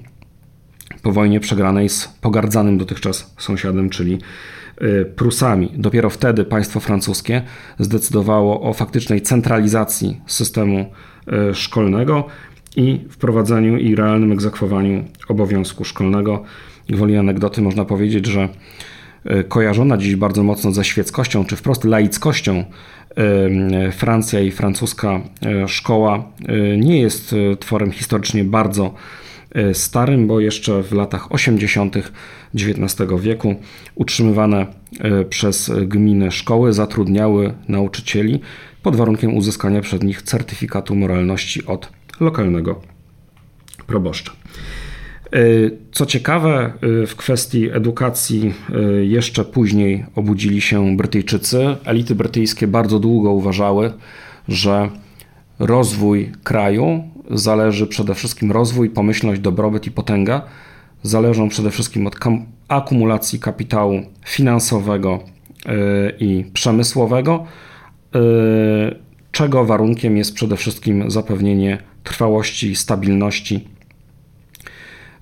[1.02, 4.20] po wojnie przegranej z pogardzanym dotychczas sąsiadem, czyli
[4.82, 5.72] y, Prusami.
[5.76, 7.42] Dopiero wtedy państwo francuskie
[7.80, 10.92] zdecydowało o faktycznej centralizacji systemu
[11.54, 12.24] szkolnego
[12.76, 16.44] i wprowadzeniu i realnym egzekwowaniu obowiązku szkolnego.
[16.90, 18.50] Gwoli anegdoty można powiedzieć, że
[19.26, 22.64] y, kojarzona dziś bardzo mocno ze świeckością, czy wprost laickością
[23.92, 28.94] Francja i francuska e, szkoła e, nie jest e, tworem historycznie bardzo
[29.74, 31.96] starym, bo jeszcze w latach 80.
[32.56, 33.56] XIX wieku
[33.96, 34.66] utrzymywane
[35.30, 38.40] przez gminy szkoły zatrudniały nauczycieli
[38.86, 42.82] pod warunkiem uzyskania przed nich certyfikatu moralności od lokalnego
[43.88, 44.32] proboszcza.
[44.32, 45.40] E,
[45.92, 51.76] co ciekawe, e, w kwestii edukacji e, jeszcze później obudzili się Brytyjczycy.
[51.86, 53.94] Elity brytyjskie bardzo długo uważały,
[54.48, 54.90] że
[55.60, 60.42] rozwój kraju zależy przede wszystkim rozwój, pomyślność, dobrobyt i potęga
[61.04, 62.16] zależą przede wszystkim od
[62.68, 65.20] akumulacji kapitału finansowego
[66.20, 67.46] i przemysłowego,
[69.32, 73.68] czego warunkiem jest przede wszystkim zapewnienie trwałości, stabilności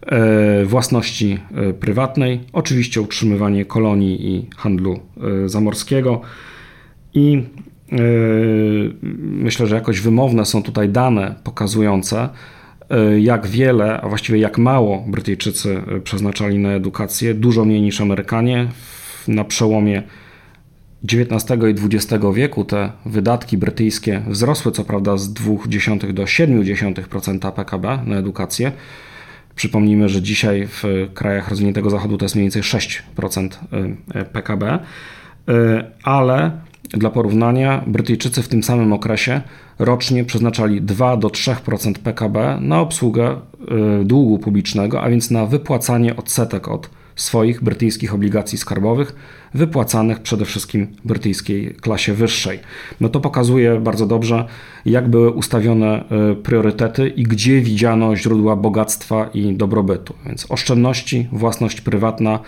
[0.08, 5.00] E, własności e, prywatnej, oczywiście utrzymywanie kolonii i handlu
[5.46, 6.22] zamorskiego
[7.14, 7.44] i
[9.20, 12.30] myślę, że jakoś wymowne są tutaj dane pokazujące,
[13.20, 18.68] jak wiele, a właściwie jak mało Brytyjczycy przeznaczali na edukację, dużo mniej niż Amerykanie.
[19.28, 20.04] Na przełomie
[21.04, 28.00] XIX i XX wieku te wydatki brytyjskie wzrosły co prawda z 0,2 do 0,7% PKB
[28.06, 28.72] na edukację.
[29.56, 33.50] Przypomnijmy, że dzisiaj w krajach rozwiniętego zachodu to jest mniej więcej 6%
[34.34, 34.80] PKB,
[36.04, 36.52] ale
[36.90, 39.42] dla porównania Brytyjczycy w tym samym okresie
[39.80, 43.36] rocznie przeznaczali 2 do 3% PKB na obsługę
[44.04, 49.16] długu publicznego, a więc na wypłacanie odsetek od swoich brytyjskich obligacji skarbowych,
[49.54, 52.60] wypłacanych przede wszystkim brytyjskiej klasie wyższej.
[53.02, 54.46] No to pokazuje bardzo dobrze,
[54.86, 60.14] jak były ustawione e, priorytety i gdzie widziano źródła bogactwa i dobrobytu.
[60.26, 62.40] Więc oszczędności, własność prywatna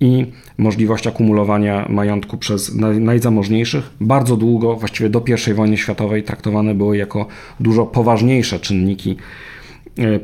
[0.00, 0.26] i
[0.58, 7.26] możliwość akumulowania majątku przez najzamożniejszych bardzo długo, właściwie do I wojny światowej, traktowane były jako
[7.60, 9.16] dużo poważniejsze czynniki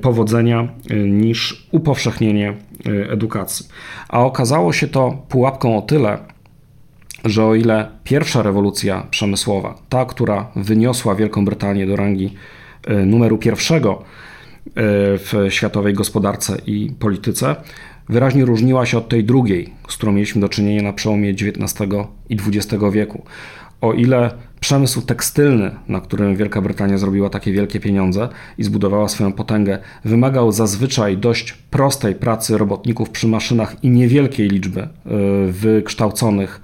[0.00, 3.66] powodzenia e, niż upowszechnienie e, edukacji.
[4.08, 6.18] A okazało się to pułapką o tyle,
[7.24, 12.34] że o ile pierwsza rewolucja przemysłowa, ta, która wyniosła Wielką Brytanię do rangi
[13.06, 14.02] numeru pierwszego
[14.76, 17.56] w światowej gospodarce i polityce,
[18.08, 21.90] wyraźnie różniła się od tej drugiej, z którą mieliśmy do czynienia na przełomie XIX
[22.28, 23.24] i XX wieku.
[23.80, 29.32] O ile Przemysł tekstylny, na którym Wielka Brytania zrobiła takie wielkie pieniądze i zbudowała swoją
[29.32, 34.88] potęgę, wymagał zazwyczaj dość prostej pracy robotników przy maszynach i niewielkiej liczby e,
[35.48, 36.60] wykształconych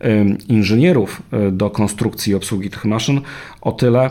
[0.00, 3.20] e, inżynierów e, do konstrukcji i obsługi tych maszyn.
[3.60, 4.10] O tyle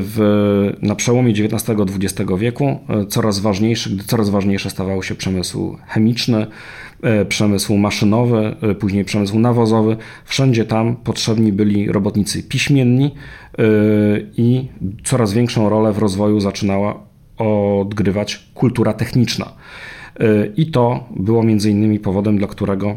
[0.00, 6.46] w, na przełomie XIX-XX wieku coraz ważniejszy, gdy coraz ważniejszy stawał się przemysł chemiczny,
[7.28, 9.96] przemysł maszynowy, e, później przemysł nawozowy.
[10.24, 13.64] Wszędzie tam potrzebni byli robotnicy piśmienni e,
[14.36, 14.68] i
[15.04, 17.08] coraz większą rolę w rozwoju zaczynała
[17.38, 19.52] odgrywać kultura techniczna.
[20.56, 22.96] I to było między innymi powodem, dla którego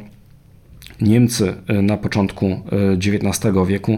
[1.01, 2.45] Niemcy na początku
[2.97, 3.97] XIX wieku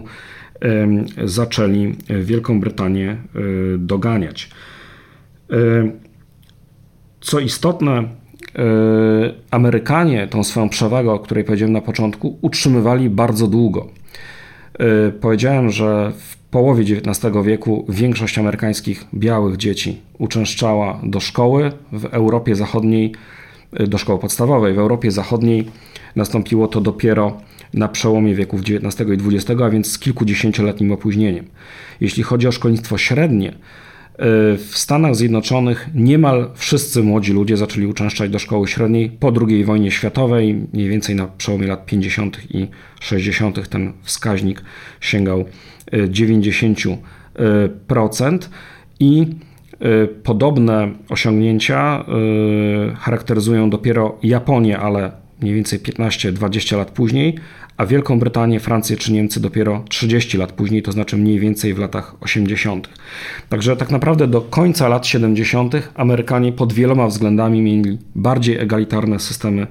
[1.24, 3.16] zaczęli Wielką Brytanię
[3.78, 4.50] doganiać.
[7.20, 8.23] Co istotne, E,
[9.50, 13.88] Amerykanie tą swoją przewagę, o której powiedziałem na początku, utrzymywali bardzo długo.
[14.78, 22.04] E, powiedziałem, że w połowie XIX wieku większość amerykańskich białych dzieci uczęszczała do szkoły w
[22.04, 23.12] Europie Zachodniej,
[23.72, 24.74] e, do szkoły podstawowej.
[24.74, 25.66] W Europie Zachodniej
[26.16, 27.36] nastąpiło to dopiero
[27.74, 31.44] na przełomie wieków XIX i XX, a więc z kilkudziesięcioletnim opóźnieniem.
[32.00, 33.58] Jeśli chodzi o szkolnictwo średnie, E,
[34.58, 39.90] w Stanach Zjednoczonych niemal wszyscy młodzi ludzie zaczęli uczęszczać do szkoły średniej po II wojnie
[39.90, 40.66] światowej.
[40.72, 42.38] Mniej więcej na przełomie lat 50.
[42.50, 42.66] i
[43.00, 43.68] 60.
[43.68, 44.62] ten wskaźnik
[45.00, 45.44] sięgał
[45.92, 46.96] 90%.
[48.34, 48.38] E,
[49.00, 49.26] I
[49.80, 52.04] e, podobne osiągnięcia
[52.98, 57.38] charakteryzują dopiero Japonię, ale mniej więcej 15-20 lat później,
[57.76, 61.78] a Wielką Brytanię, Francję czy Niemcy dopiero 30 lat później, to znaczy mniej więcej w
[61.78, 62.88] latach 80.
[63.48, 65.74] Także tak naprawdę do końca lat 70.
[65.94, 69.66] Amerykanie pod wieloma względami mieli bardziej egalitarne systemy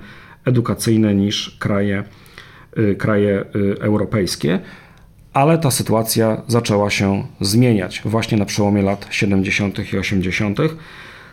[0.46, 2.04] edukacyjne niż kraje,
[2.78, 4.60] y, kraje y, europejskie.
[5.34, 9.94] Ale ta sytuacja zaczęła się zmieniać właśnie na przełomie lat 70.
[9.94, 10.60] i 80.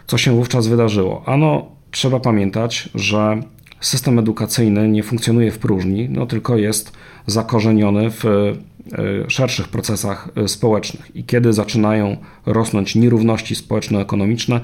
[0.06, 1.22] Co się wówczas wydarzyło?
[1.26, 3.40] Ano, trzeba pamiętać, że
[3.80, 6.92] system edukacyjny nie funkcjonuje w próżni, no tylko jest
[7.26, 11.16] zakorzeniony w e, szerszych procesach e, społecznych.
[11.16, 12.16] I kiedy zaczynają
[12.46, 14.60] rosnąć nierówności społeczno-ekonomiczne,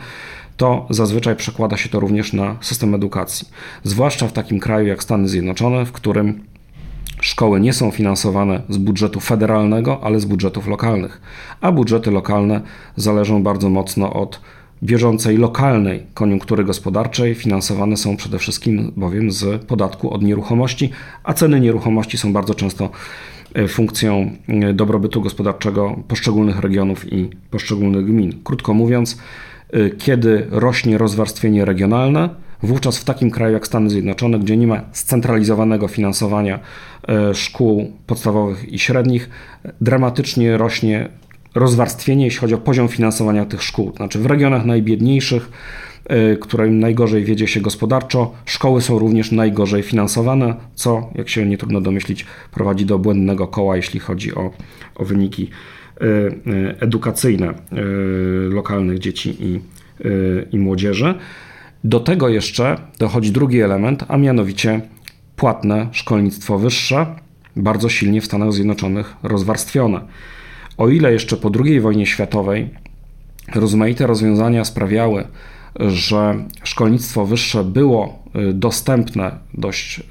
[0.57, 3.49] to zazwyczaj przekłada się to również na system edukacji.
[3.85, 6.41] Zwłaszcza w takim kraju jak Stany Zjednoczone, w którym
[7.21, 11.21] szkoły nie są finansowane z budżetu federalnego, ale z budżetów lokalnych,
[11.61, 12.61] a budżety lokalne
[12.97, 14.41] zależą bardzo mocno od
[14.83, 20.91] bieżącej lokalnej koniunktury gospodarczej finansowane są przede wszystkim bowiem z podatku od nieruchomości,
[21.25, 22.91] a ceny nieruchomości są bardzo często
[23.55, 28.39] e, funkcją e, dobrobytu gospodarczego poszczególnych regionów i poszczególnych gmin.
[28.45, 29.19] Krótko mówiąc,
[29.71, 32.29] e, kiedy rośnie rozwarstwienie regionalne,
[32.63, 36.59] wówczas w takim kraju jak Stany Zjednoczone, gdzie nie ma scentralizowanego finansowania
[37.35, 39.31] szkół podstawowych i średnich,
[39.81, 41.09] dramatycznie rośnie
[41.57, 43.93] rozwarstwienie, jeśli chodzi o poziom finansowania tych szkół.
[43.97, 45.51] Znaczy w regionach najbiedniejszych,
[46.33, 51.59] y, którym najgorzej wiedzie się gospodarczo, szkoły są również najgorzej finansowane, co, jak się nie
[51.59, 54.51] trudno domyślić, prowadzi do błędnego koła, jeśli chodzi o,
[54.95, 55.51] o wyniki
[56.03, 57.55] y, y, edukacyjne
[58.51, 59.61] lokalnych dzieci i,
[60.53, 61.15] i młodzieży.
[61.85, 64.81] Do tego jeszcze dochodzi drugi element, a mianowicie
[65.37, 67.07] płatne szkolnictwo wyższe,
[67.57, 70.01] bardzo silnie w Stanach Zjednoczonych rozwarstwione.
[70.79, 72.69] O ile jeszcze po II wojnie światowej
[73.55, 75.25] rozmaite rozwiązania sprawiały,
[75.81, 80.03] że szkolnictwo wyższe było y, dostępne, dość y,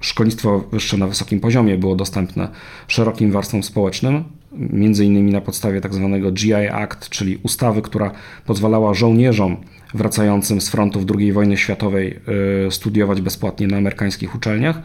[0.00, 2.48] szkolnictwo wyższe na wysokim poziomie było dostępne
[2.88, 6.20] szerokim warstwom społecznym, między innymi na podstawie tzw.
[6.22, 8.10] Tak GI Act, czyli ustawy, która
[8.46, 9.56] pozwalała żołnierzom
[9.94, 12.20] wracającym z frontów II wojny światowej
[12.66, 14.82] y, studiować bezpłatnie na amerykańskich uczelniach.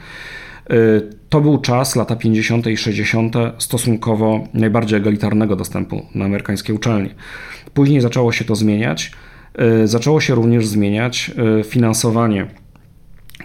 [1.30, 2.68] To był czas, lata 50.
[2.68, 7.09] i 60., stosunkowo najbardziej egalitarnego dostępu na amerykańskie uczelnie.
[7.74, 9.11] Później zaczęło się to zmieniać.
[9.55, 12.47] E, zaczęło się również zmieniać e, finansowanie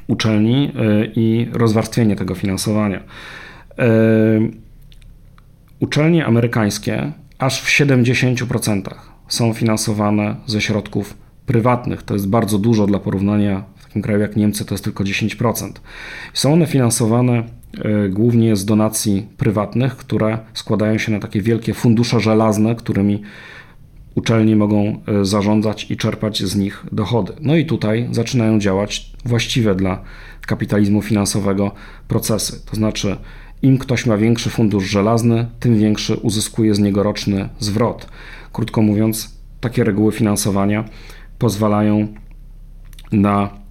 [0.06, 0.72] uczelni
[1.16, 3.02] i rozwarstwienie tego finansowania.
[5.80, 8.82] Uczelnie amerykańskie aż w 70%
[9.28, 11.16] są finansowane ze środków
[11.46, 12.02] prywatnych.
[12.02, 13.64] To jest bardzo dużo dla porównania.
[13.92, 15.72] Takim kraju jak Niemcy to jest tylko 10%.
[16.34, 17.44] Są one finansowane
[18.10, 23.22] głównie z donacji prywatnych, które składają się na takie wielkie fundusze żelazne, którymi
[24.14, 27.32] uczelnie mogą e, zarządzać i czerpać z nich dochody.
[27.40, 30.02] No i tutaj zaczynają działać właściwe dla
[30.46, 31.70] kapitalizmu finansowego
[32.08, 32.66] procesy.
[32.70, 33.16] To znaczy,
[33.62, 38.08] im ktoś ma większy fundusz żelazny, tym większy uzyskuje z niego roczny zwrot.
[38.52, 40.84] Krótko mówiąc, takie reguły finansowania
[41.38, 42.08] pozwalają
[43.12, 43.61] na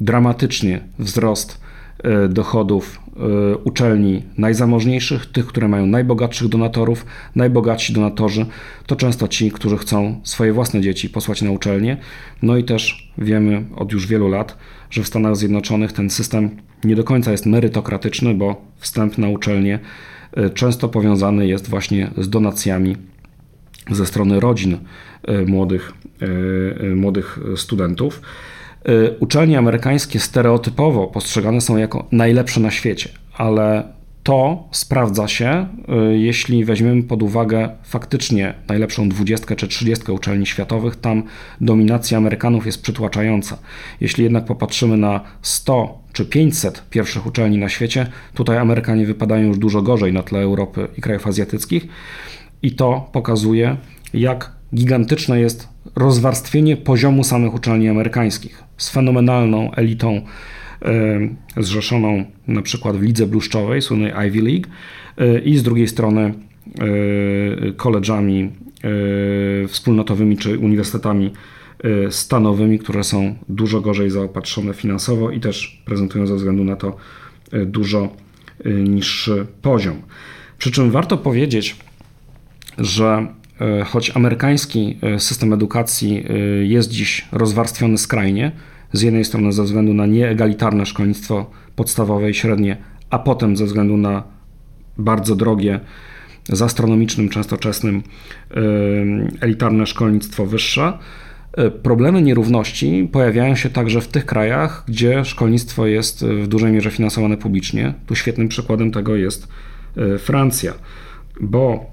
[0.00, 1.60] dramatycznie wzrost
[2.24, 7.06] y, dochodów Y, uczelni najzamożniejszych, tych, które mają najbogatszych donatorów.
[7.36, 8.46] Najbogatsi donatorzy
[8.86, 11.96] to często ci, którzy chcą swoje własne dzieci posłać na uczelnię.
[12.42, 14.58] No i też wiemy od już wielu lat,
[14.90, 16.50] że w Stanach Zjednoczonych ten system
[16.84, 19.78] nie do końca jest merytokratyczny, bo wstęp na uczelnię
[20.38, 22.96] y, często powiązany jest właśnie z donacjami
[23.90, 24.78] ze strony rodzin
[25.28, 25.92] y, młodych,
[26.96, 28.22] młodych studentów.
[28.88, 35.66] Y, uczelnie amerykańskie stereotypowo postrzegane są jako najlepsze na świecie, ale to sprawdza się,
[36.12, 40.96] y, jeśli weźmiemy pod uwagę faktycznie najlepszą dwudziestkę czy trzydziestkę uczelni światowych.
[40.96, 41.22] Tam
[41.60, 43.58] dominacja Amerykanów jest przytłaczająca.
[44.00, 49.58] Jeśli jednak popatrzymy na 100 czy 500 pierwszych uczelni na świecie, tutaj Amerykanie wypadają już
[49.58, 51.86] dużo gorzej na tle Europy i krajów azjatyckich.
[52.62, 53.76] I to pokazuje,
[54.14, 60.22] jak gigantyczne jest rozwarstwienie poziomu samych uczelni amerykańskich z fenomenalną elitą
[60.82, 64.66] e, zrzeszoną na przykład w lidze bluszczowej, słynnej Ivy League
[65.18, 68.50] e, i z drugiej strony e, koleżami
[69.68, 71.30] wspólnotowymi czy uniwersytetami
[72.10, 76.96] stanowymi, które są dużo gorzej zaopatrzone finansowo i też prezentują ze względu na to
[77.66, 78.08] dużo
[78.64, 80.02] niższy poziom.
[80.58, 81.76] Przy czym warto powiedzieć,
[82.78, 83.26] że
[83.84, 86.34] choć amerykański e, system edukacji e,
[86.64, 88.52] jest dziś rozwarstwiony skrajnie,
[88.92, 92.76] z jednej strony ze względu na nieegalitarne szkolnictwo podstawowe i średnie,
[93.10, 94.22] a potem ze względu na
[94.98, 95.80] bardzo drogie,
[96.48, 98.02] z astronomicznym, często czesnym,
[99.40, 100.98] elitarne szkolnictwo wyższe,
[101.82, 107.36] problemy nierówności pojawiają się także w tych krajach, gdzie szkolnictwo jest w dużej mierze finansowane
[107.36, 107.94] publicznie.
[108.06, 109.48] Tu świetnym przykładem tego jest
[110.18, 110.72] Francja,
[111.40, 111.92] bo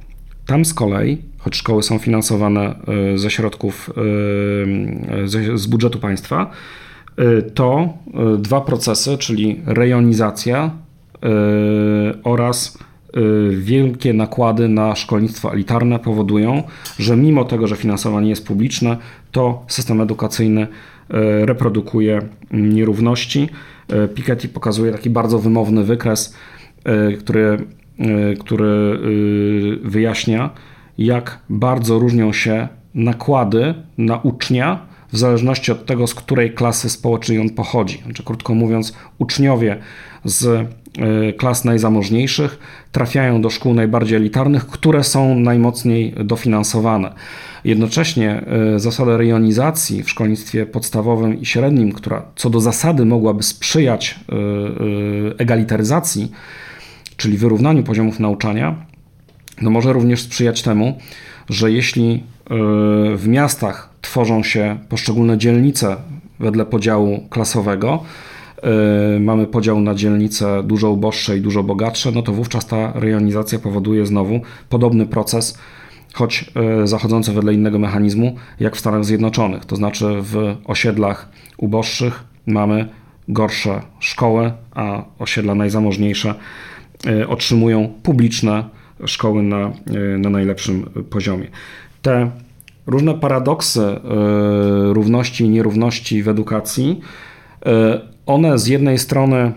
[0.50, 2.76] tam z kolei, choć szkoły są finansowane
[3.14, 6.52] e, ze środków e, z budżetu państwa,
[7.18, 7.93] e, to
[8.38, 10.72] dwa procesy, czyli rejonizacja
[12.24, 12.78] oraz
[13.50, 16.64] wielkie nakłady na szkolnictwo elitarne powodują,
[17.00, 18.97] że mimo tego, że finansowanie jest publiczne,
[19.32, 20.68] to system edukacyjny
[21.41, 22.22] reprodukuje
[22.52, 23.50] nierówności.
[24.16, 26.36] Piketty pokazuje taki bardzo wymowny wykres,
[27.20, 27.58] który
[28.02, 28.66] Y, który
[29.84, 30.50] y, wyjaśnia,
[30.97, 34.80] jak bardzo różnią się nakłady na ucznia
[35.12, 38.02] w zależności od tego, z której klasy społecznej on pochodzi.
[38.06, 39.78] Znaczy, krótko mówiąc, uczniowie
[40.26, 42.60] z y, klas najzamożniejszych
[42.91, 47.14] trafiają do szkół najbardziej elitarnych, które są najmocniej dofinansowane.
[47.64, 48.41] Jednocześnie
[48.78, 54.20] zasada rejonizacji w szkolnictwie podstawowym i średnim, która co do zasady mogłaby sprzyjać
[55.38, 56.32] egalitaryzacji,
[57.20, 58.76] czyli wyrównaniu poziomów nauczania,
[59.61, 60.97] no może również sprzyjać temu,
[61.49, 62.20] że jeśli e,
[63.17, 65.95] w miastach tworzą się poszczególne dzielnice
[66.39, 68.03] wedle podziału klasowego,
[68.63, 73.59] e, mamy podział na dzielnice dużo uboższe i dużo bogatsze, no to wówczas ta rejonizacja
[73.59, 74.39] powoduje znowu
[74.70, 75.57] podobny proces,
[76.13, 79.65] choć e, zachodzący wedle innego mechanizmu, jak w Stanach Zjednoczonych.
[79.65, 82.89] To znaczy w osiedlach uboższych mamy
[83.28, 86.36] gorsze szkoły, a osiedla najzamożniejsze
[87.28, 88.64] otrzymują publiczne
[89.06, 89.72] szkoły na, e,
[90.18, 91.47] na najlepszym poziomie.
[92.02, 92.32] Te
[92.88, 94.00] różne paradoksy e,
[94.93, 97.02] równości i nierówności w edukacji,
[98.26, 99.52] one z jednej strony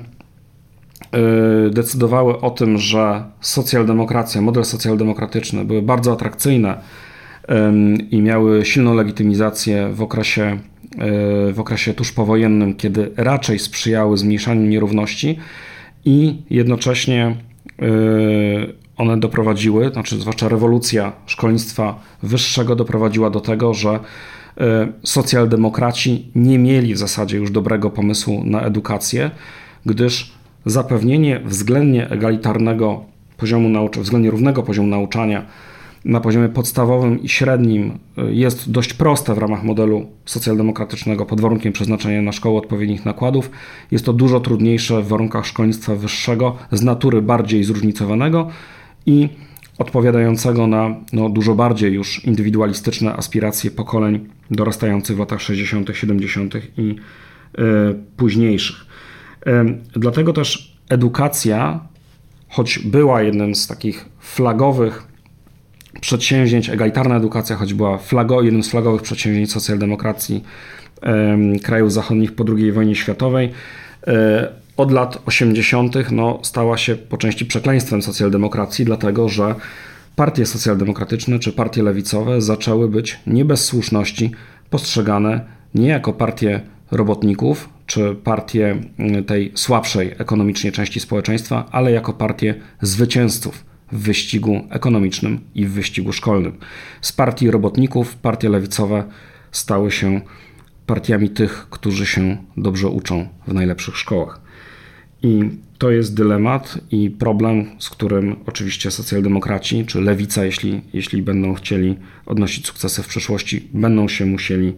[1.70, 6.78] decydowały o tym, że socjaldemokracja, model socjaldemokratyczny były bardzo atrakcyjne
[8.10, 10.58] i miały silną legitymizację w okresie, e,
[11.52, 15.38] w okresie tuż powojennym, kiedy raczej sprzyjały zmniejszaniu nierówności
[16.04, 17.36] i jednocześnie
[17.82, 17.86] e,
[18.96, 24.00] one doprowadziły, znaczy zwłaszcza rewolucja szkolnictwa wyższego doprowadziła do tego, że
[24.58, 29.30] e, socjaldemokraci nie mieli w zasadzie już dobrego pomysłu na edukację,
[29.86, 30.32] gdyż
[30.66, 33.04] zapewnienie względnie egalitarnego
[33.36, 35.46] poziomu nauczania, względnie równego poziomu nauczania
[36.04, 41.72] na poziomie podstawowym i średnim y, jest dość proste w ramach modelu socjaldemokratycznego pod warunkiem
[41.72, 43.50] przeznaczenia na szkołę odpowiednich nakładów.
[43.90, 48.48] Jest to dużo trudniejsze w warunkach szkolnictwa wyższego z natury bardziej zróżnicowanego
[49.06, 49.28] i
[49.78, 56.54] odpowiadającego na no, dużo bardziej już indywidualistyczne aspiracje pokoleń dorastających w latach 60., 70.
[56.78, 56.96] i
[57.58, 57.62] y,
[58.16, 58.76] późniejszych.
[59.46, 59.50] Y,
[59.92, 61.80] dlatego też edukacja,
[62.48, 65.11] choć była jednym z takich flagowych
[66.00, 70.44] przedsięwzięć, egalitarna edukacja, choć była flago, jednym z flagowych przedsięwzięć socjaldemokracji
[71.62, 73.50] krajów zachodnich po II wojnie światowej,
[74.06, 76.10] e, od lat 80.
[76.10, 79.54] No, stała się po części przekleństwem socjaldemokracji, dlatego że
[80.16, 84.30] partie socjaldemokratyczne czy partie lewicowe zaczęły być nie bez słuszności
[84.70, 85.40] postrzegane
[85.74, 88.76] nie jako partie robotników czy partie
[89.26, 96.12] tej słabszej ekonomicznie części społeczeństwa, ale jako partie zwycięzców w wyścigu ekonomicznym i w wyścigu
[96.12, 96.58] szkolnym.
[97.00, 99.04] Z partii robotników partie lewicowe
[99.52, 100.20] stały się
[100.86, 104.40] partiami tych, którzy się dobrze uczą w najlepszych szkołach.
[105.22, 105.40] I
[105.78, 111.96] to jest dylemat i problem, z którym oczywiście socjaldemokraci czy lewica, jeśli, jeśli będą chcieli
[112.26, 114.74] odnosić sukcesy w przyszłości, będą się musieli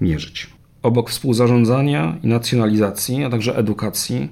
[0.00, 0.46] mierzyć.
[0.82, 4.28] Obok współzarządzania i nacjonalizacji, a także edukacji,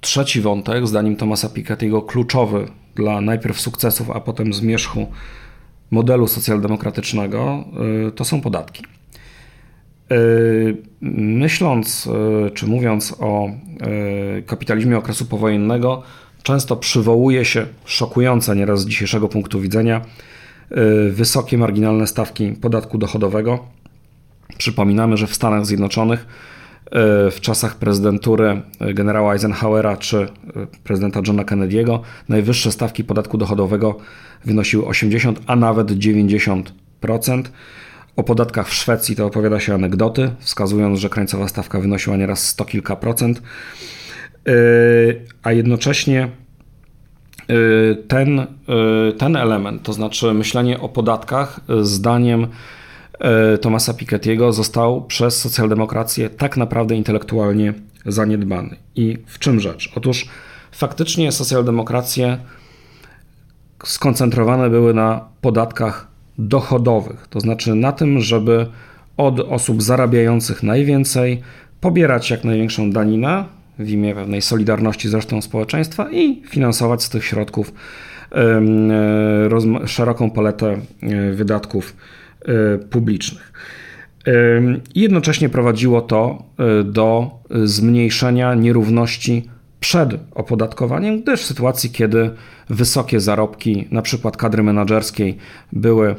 [0.00, 5.06] trzeci wątek, zdaniem Tomasa Piketty'ego, kluczowy dla najpierw sukcesów, a potem zmierzchu
[5.90, 7.64] modelu socjaldemokratycznego,
[8.08, 8.84] y, to są podatki.
[10.12, 10.76] Y,
[11.20, 12.06] myśląc
[12.46, 13.50] y, czy mówiąc o
[14.46, 16.02] kapitalizmie okresu powojennego,
[16.42, 20.00] często przywołuje się szokujące nieraz z dzisiejszego punktu widzenia
[21.10, 23.58] wysokie marginalne stawki podatku dochodowego.
[24.58, 26.26] Przypominamy, że w Stanach Zjednoczonych
[27.30, 30.28] w czasach prezydentury generała Eisenhowera czy e,
[30.84, 33.98] prezydenta Johna Kennedy'ego najwyższe stawki podatku dochodowego
[34.44, 36.62] wynosiły 80, a nawet 90%.
[38.16, 42.64] O podatkach w Szwecji to opowiada się anegdoty, wskazując, że krańcowa stawka wynosiła nieraz 100
[42.64, 43.42] kilka procent,
[44.46, 44.52] e,
[45.42, 46.28] a jednocześnie
[48.08, 48.46] ten,
[49.18, 52.81] ten element, to znaczy myślenie o podatkach, zdaniem E,
[53.60, 57.74] Tomasa Piketty'ego został przez socjaldemokrację tak naprawdę intelektualnie
[58.06, 58.76] zaniedbany.
[58.96, 59.92] I w czym rzecz?
[59.96, 60.28] Otóż
[60.72, 62.38] faktycznie socjaldemokracje
[63.84, 66.06] skoncentrowane były na podatkach
[66.38, 68.66] dochodowych, to znaczy na tym, żeby
[69.16, 71.42] od osób zarabiających najwięcej
[71.80, 73.44] pobierać jak największą daninę
[73.78, 77.72] w imię pewnej solidarności z resztą społeczeństwa i finansować z tych środków
[78.32, 82.21] e, szeroką paletę e, wydatków E,
[82.90, 83.52] publicznych.
[84.94, 87.30] I jednocześnie prowadziło to e, do
[87.64, 89.48] zmniejszenia nierówności
[89.80, 92.30] przed opodatkowaniem, gdyż w sytuacji, kiedy
[92.70, 95.36] wysokie zarobki, na przykład kadry menedżerskiej,
[95.72, 96.14] były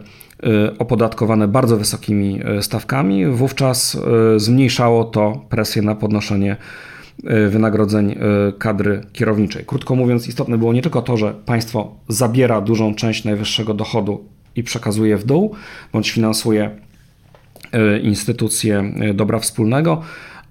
[0.79, 3.97] opodatkowane bardzo wysokimi stawkami, wówczas
[4.37, 6.57] zmniejszało to presję na podnoszenie
[7.49, 8.15] wynagrodzeń
[8.57, 9.63] kadry kierowniczej.
[9.65, 14.63] Krótko mówiąc, istotne było nie tylko to, że państwo zabiera dużą część najwyższego dochodu i
[14.63, 15.55] przekazuje w dół,
[15.93, 16.69] bądź finansuje
[17.71, 20.01] e, instytucje e, dobra wspólnego,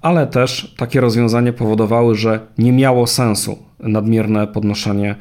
[0.02, 5.14] ale też takie rozwiązanie powodowały, że nie miało sensu nadmierne podnoszenie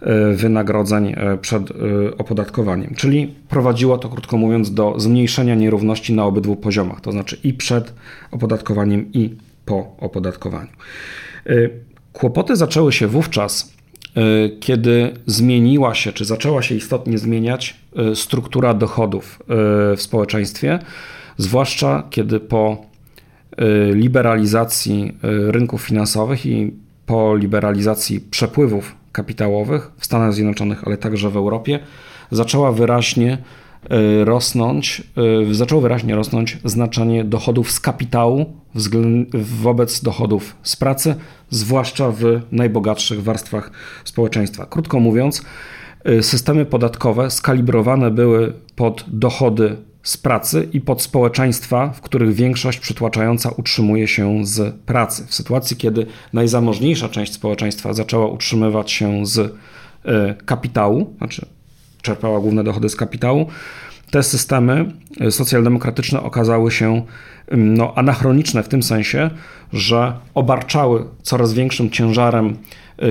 [0.00, 1.62] e, wynagrodzeń przed
[2.18, 2.94] opodatkowaniem.
[2.94, 7.94] Czyli prowadziło to, krótko mówiąc, do zmniejszenia nierówności na obydwu poziomach, to znaczy i przed
[8.30, 10.68] opodatkowaniem, i po opodatkowaniu.
[12.12, 13.74] Kłopoty zaczęły się wówczas,
[14.60, 19.46] kiedy zmieniła się, czy zaczęła się istotnie zmieniać e, struktura dochodów e,
[19.96, 20.78] w społeczeństwie,
[21.36, 22.86] zwłaszcza kiedy po
[23.92, 26.72] liberalizacji rynków finansowych i
[27.06, 31.78] po liberalizacji przepływów kapitałowych w Stanach Zjednoczonych, ale także w Europie,
[32.30, 33.63] zaczęła wyraźnie E,
[34.24, 35.02] rosnąć,
[35.50, 38.46] e, zaczęło wyraźnie rosnąć znaczenie dochodów z kapitału
[39.62, 41.14] wobec dochodów z pracy,
[41.50, 43.70] zwłaszcza w najbogatszych warstwach
[44.04, 44.66] społeczeństwa.
[44.66, 45.42] Krótko mówiąc,
[46.04, 52.78] e, systemy podatkowe skalibrowane były pod dochody z pracy i pod społeczeństwa, w których większość
[52.78, 55.26] przytłaczająca utrzymuje się z pracy.
[55.26, 59.54] W sytuacji, kiedy najzamożniejsza część społeczeństwa zaczęła utrzymywać się z
[60.44, 61.46] kapitału, znaczy
[62.04, 63.46] czerpała główne dochody z kapitału,
[64.10, 64.92] te systemy
[65.30, 67.02] socjaldemokratyczne okazały się
[67.52, 69.30] no, anachroniczne w tym sensie,
[69.72, 72.56] że obarczały coraz większym ciężarem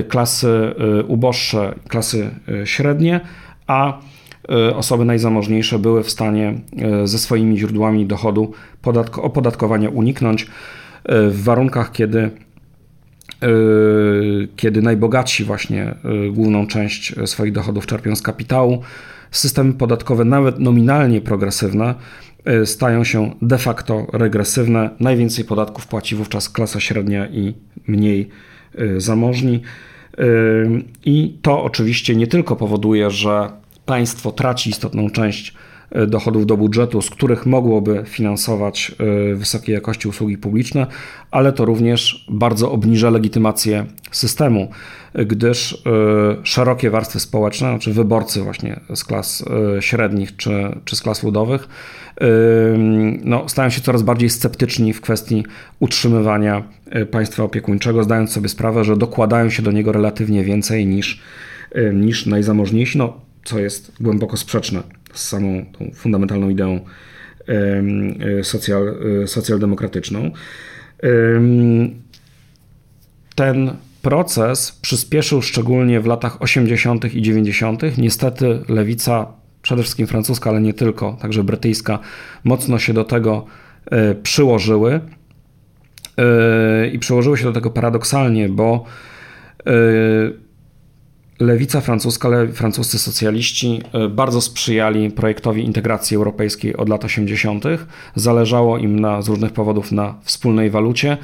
[0.08, 0.74] klasy
[1.08, 2.30] uboższe, klasy
[2.64, 3.20] średnie,
[3.66, 3.98] a
[4.74, 6.54] osoby najzamożniejsze były w stanie
[7.04, 8.52] ze swoimi źródłami dochodu
[9.22, 10.46] opodatkowania uniknąć
[11.08, 12.30] w warunkach, kiedy
[14.56, 15.94] kiedy najbogatsi właśnie
[16.32, 18.82] główną część swoich dochodów czerpią z kapitału,
[19.30, 21.94] systemy podatkowe, nawet nominalnie progresywne,
[22.64, 24.90] stają się de facto regresywne.
[25.00, 27.54] Najwięcej podatków płaci wówczas klasa średnia i
[27.86, 28.28] mniej
[28.96, 29.62] zamożni.
[31.04, 33.50] I to oczywiście nie tylko powoduje, że
[33.86, 35.54] państwo traci istotną część
[36.06, 38.94] dochodów do budżetu, z których mogłoby finansować
[39.34, 40.86] wysokiej jakości usługi publiczne,
[41.30, 44.68] ale to również bardzo obniża legitymację systemu
[45.14, 45.76] gdyż e,
[46.42, 49.44] szerokie warstwy społeczne, znaczy wyborcy właśnie z klas
[49.76, 50.50] e, średnich czy,
[50.84, 51.68] czy z klas ludowych,
[52.20, 52.26] e,
[53.24, 55.44] no, stają się coraz bardziej sceptyczni w kwestii
[55.80, 56.62] utrzymywania
[57.10, 61.22] państwa opiekuńczego, zdając sobie sprawę, że dokładają się do niego relatywnie więcej niż,
[61.92, 64.82] niż najzamożniejsi, no, co jest głęboko sprzeczne
[65.14, 66.80] z samą tą fundamentalną ideą
[68.42, 68.96] socjal,
[69.26, 70.30] socjaldemokratyczną.
[73.34, 77.14] Ten proces przyspieszył szczególnie w latach 80.
[77.14, 77.98] i 90.
[77.98, 79.26] Niestety lewica,
[79.62, 81.98] przede wszystkim francuska, ale nie tylko, także brytyjska,
[82.44, 83.46] mocno się do tego
[83.90, 85.00] e, przyłożyły.
[86.18, 88.84] E, I przyłożyły się do tego paradoksalnie, bo
[89.66, 89.72] e,
[91.40, 97.64] lewica francuska, francuscy socjaliści bardzo sprzyjali projektowi integracji europejskiej od lat 80.
[98.14, 101.16] Zależało im na, z różnych powodów na wspólnej walucie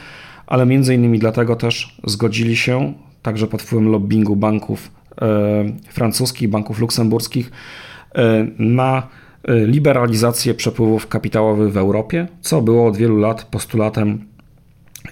[0.51, 2.93] ale między innymi dlatego też zgodzili się,
[3.23, 4.91] także pod wpływem lobbingu banków
[5.23, 7.51] e, francuskich, banków luksemburskich,
[8.15, 9.09] e, na
[9.45, 14.25] e, liberalizację przepływów kapitałowych w Europie, co było od wielu lat postulatem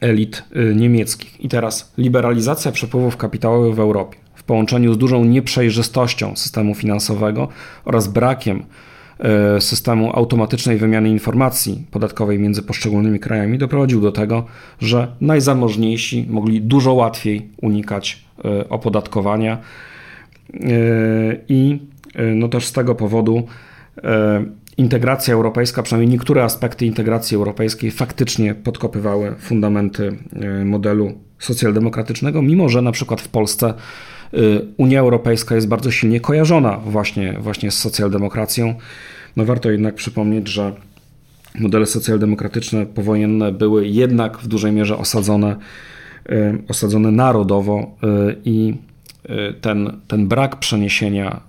[0.01, 0.45] elit
[0.75, 1.41] niemieckich.
[1.41, 4.19] I teraz liberalizacja przepływów kapitałowych w Europie
[4.49, 7.49] połączeniu z dużą nieprzejrzystością systemu finansowego
[7.85, 8.63] oraz brakiem
[9.19, 14.45] E, systemu automatycznej wymiany informacji podatkowej między poszczególnymi krajami doprowadził do tego,
[14.81, 19.59] że najzamożniejsi mogli dużo łatwiej unikać e, opodatkowania.
[20.55, 20.59] E,
[21.49, 21.79] i
[22.35, 23.47] no też z tego powodu
[24.77, 30.17] integracja europejska, przynajmniej niektóre aspekty integracji europejskiej faktycznie podkopywały fundamenty
[30.65, 33.75] modelu socjaldemokratycznego, mimo że na przykład w Polsce
[34.77, 38.75] Unia Europejska jest bardzo silnie kojarzona właśnie, właśnie z socjaldemokracją.
[39.37, 40.73] No warto jednak przypomnieć, że
[41.59, 45.57] modele socjaldemokratyczne powojenne były jednak w dużej mierze osadzone,
[46.69, 47.97] osadzone narodowo
[48.45, 48.75] i
[49.61, 51.41] ten, ten brak przeniesienia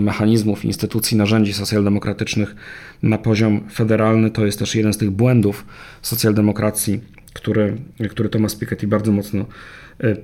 [0.00, 2.56] mechanizmów, instytucji, narzędzi socjaldemokratycznych
[3.02, 5.66] na poziom federalny to jest też jeden z tych błędów
[6.02, 7.00] socjaldemokracji,
[7.32, 7.76] który,
[8.10, 9.44] który Thomas Piketty bardzo mocno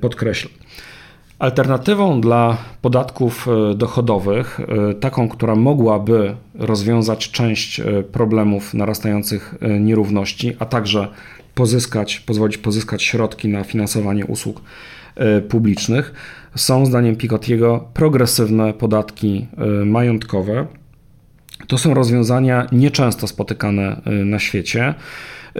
[0.00, 0.50] podkreśla.
[1.44, 10.56] Alternatywą dla podatków e, dochodowych, e, taką, która mogłaby rozwiązać część e, problemów narastających nierówności,
[10.58, 11.08] a także
[11.54, 14.60] pozyskać, pozwolić pozyskać środki na finansowanie usług
[15.48, 16.12] publicznych,
[16.54, 19.46] są zdaniem Pikottiego progresywne podatki
[19.84, 20.66] majątkowe.
[21.66, 24.94] To są rozwiązania nieczęsto spotykane na świecie.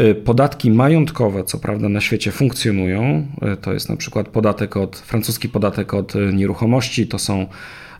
[0.00, 3.26] Y, podatki majątkowe, co prawda, na świecie funkcjonują.
[3.52, 7.46] Y, to jest na przykład podatek od, francuski podatek od y, nieruchomości, to są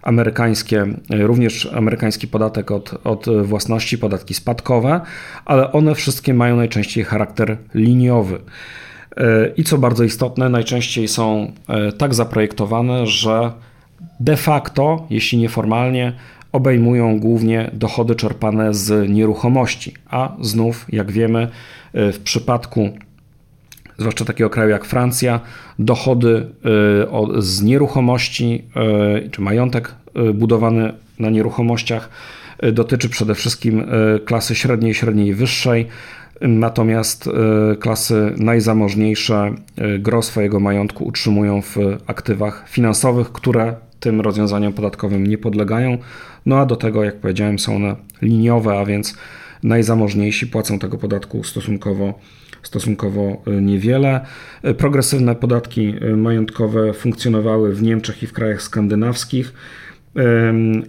[0.02, 5.00] amerykańskie, również amerykański podatek od, od własności, podatki spadkowe,
[5.44, 8.38] ale one wszystkie mają najczęściej charakter liniowy.
[9.56, 11.52] I co bardzo istotne, najczęściej są
[11.98, 13.52] tak zaprojektowane, że
[14.20, 16.12] de facto, jeśli nieformalnie,
[16.54, 21.48] obejmują głównie dochody czerpane z nieruchomości, a znów, jak wiemy,
[21.92, 22.90] e, w przypadku
[23.98, 25.40] zwłaszcza takiego kraju jak Francja,
[25.78, 29.94] dochody e, z nieruchomości e, czy majątek
[30.34, 32.08] budowany na nieruchomościach
[32.72, 33.86] dotyczy przede wszystkim
[34.24, 35.86] klasy średniej, średniej i wyższej.
[36.40, 37.30] Natomiast
[37.80, 39.54] klasy najzamożniejsze
[39.98, 41.76] gro swojego majątku utrzymują w
[42.06, 43.74] aktywach finansowych, które
[44.04, 45.98] tym rozwiązaniom podatkowym nie podlegają.
[46.46, 49.14] No a do tego, jak powiedziałem, są one liniowe, a więc
[49.62, 52.18] najzamożniejsi płacą tego podatku stosunkowo,
[52.62, 54.20] stosunkowo y, niewiele.
[54.64, 59.54] Y, progresywne podatki y, majątkowe funkcjonowały w Niemczech i w krajach skandynawskich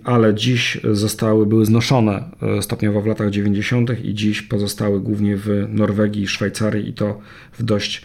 [0.03, 2.23] ale dziś zostały, były znoszone
[2.61, 4.05] stopniowo w latach 90.
[4.05, 7.19] i dziś pozostały głównie w Norwegii i Szwajcarii i to
[7.59, 8.01] w dość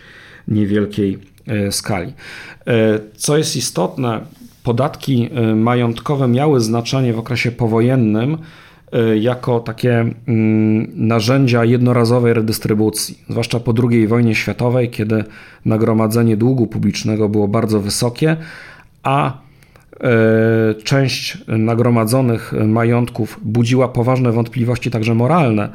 [0.49, 1.19] niewielkiej
[1.71, 2.13] skali.
[3.17, 4.21] Co jest istotne,
[4.65, 8.39] podatki y, majątkowe miały znaczenie w okresie powojennym
[9.21, 15.25] jako takie mm, narzędzia jednorazowej redystrybucji, zwłaszcza po II wojnie światowej, kiedy
[15.65, 18.37] nagromadzenie długu publicznego było bardzo wysokie,
[19.03, 19.39] a
[20.85, 25.69] część nagromadzonych majątków budziła poważne wątpliwości, także moralne,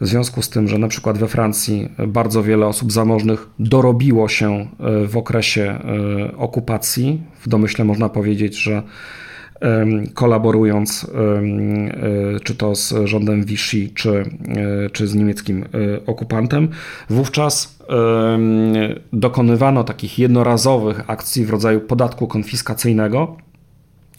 [0.00, 4.52] w związku z tym, że na przykład we Francji bardzo wiele osób zamożnych dorobiło się
[4.52, 7.22] e, w okresie e, okupacji.
[7.40, 8.82] W domyśle można powiedzieć, że
[10.14, 14.24] kolaborując e, czy to z rządem Vichy, czy,
[14.92, 15.64] czy z niemieckim
[16.06, 16.68] okupantem,
[17.10, 17.78] wówczas
[19.12, 23.36] dokonywano takich jednorazowych akcji w rodzaju podatku konfiskacyjnego,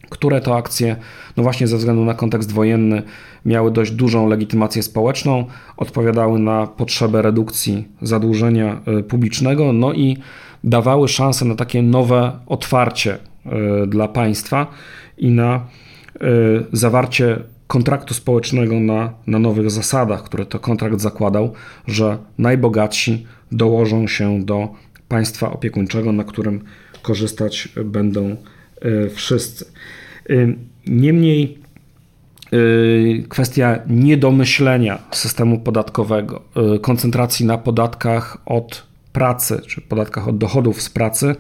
[0.10, 0.95] które to akcje,
[1.38, 3.03] no właśnie ze względu na kontekst wojenny,
[3.45, 5.45] miały dość dużą legitymację społeczną,
[5.78, 10.18] odpowiadały na potrzebę redukcji zadłużenia e, publicznego, no i
[10.64, 14.68] dawały szansę na takie nowe otwarcie e, dla państwa
[15.18, 16.20] i na e,
[16.72, 21.53] zawarcie kontraktu społecznego na, na nowych zasadach, który to kontrakt zakładał,
[21.88, 24.68] że najbogatsi dołożą się do
[25.08, 26.64] państwa opiekuńczego, na którym
[27.01, 28.36] korzystać będą
[29.10, 29.66] wszyscy.
[30.88, 31.58] Niemniej
[32.54, 36.42] y, kwestia niedomyślenia systemu podatkowego,
[36.82, 41.36] koncentracji na podatkach od pracy, czy podatkach od dochodów z pracy,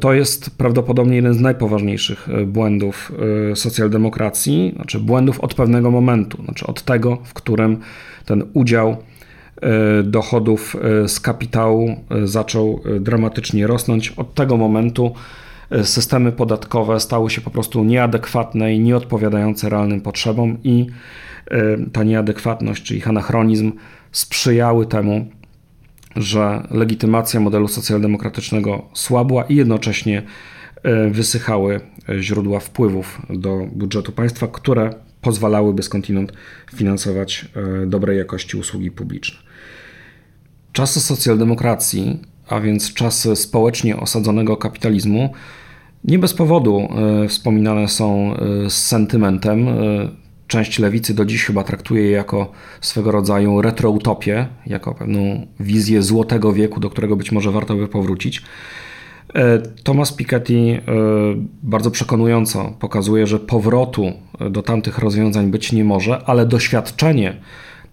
[0.00, 3.12] to jest prawdopodobnie jeden z najpoważniejszych błędów
[3.54, 7.80] socjaldemokracji, znaczy błędów od pewnego momentu, znaczy od tego, w którym
[8.24, 8.96] ten udział
[10.04, 10.76] dochodów
[11.06, 14.10] z kapitału zaczął dramatycznie rosnąć.
[14.10, 15.14] Od tego momentu
[15.82, 20.86] systemy podatkowe stały się po prostu nieadekwatne i nieodpowiadające realnym potrzebom, i
[21.50, 23.72] e, ta nieadekwatność, czy ich anachronizm,
[24.12, 25.26] sprzyjały temu,
[26.16, 30.22] że legitymacja modelu socjaldemokratycznego słabła i jednocześnie
[30.82, 31.80] e, wysychały
[32.20, 36.32] źródła wpływów do budżetu państwa, które pozwalałyby skądinąd
[36.74, 37.46] finansować
[37.82, 39.38] e, dobrej jakości usługi publiczne.
[40.72, 45.34] Czasy socjaldemokracji, a więc czasy społecznie osadzonego kapitalizmu,
[46.04, 46.88] nie bez powodu
[47.24, 49.68] e, wspominane są e, z sentymentem.
[49.68, 49.72] E,
[50.46, 56.52] część lewicy do dziś chyba traktuje je jako swego rodzaju retroutopię, jako pewną wizję złotego
[56.52, 58.42] wieku, do którego być może warto by powrócić.
[59.82, 60.80] Thomas Piketty
[61.62, 64.12] bardzo przekonująco pokazuje, że powrotu
[64.50, 67.36] do tamtych rozwiązań być nie może, ale doświadczenie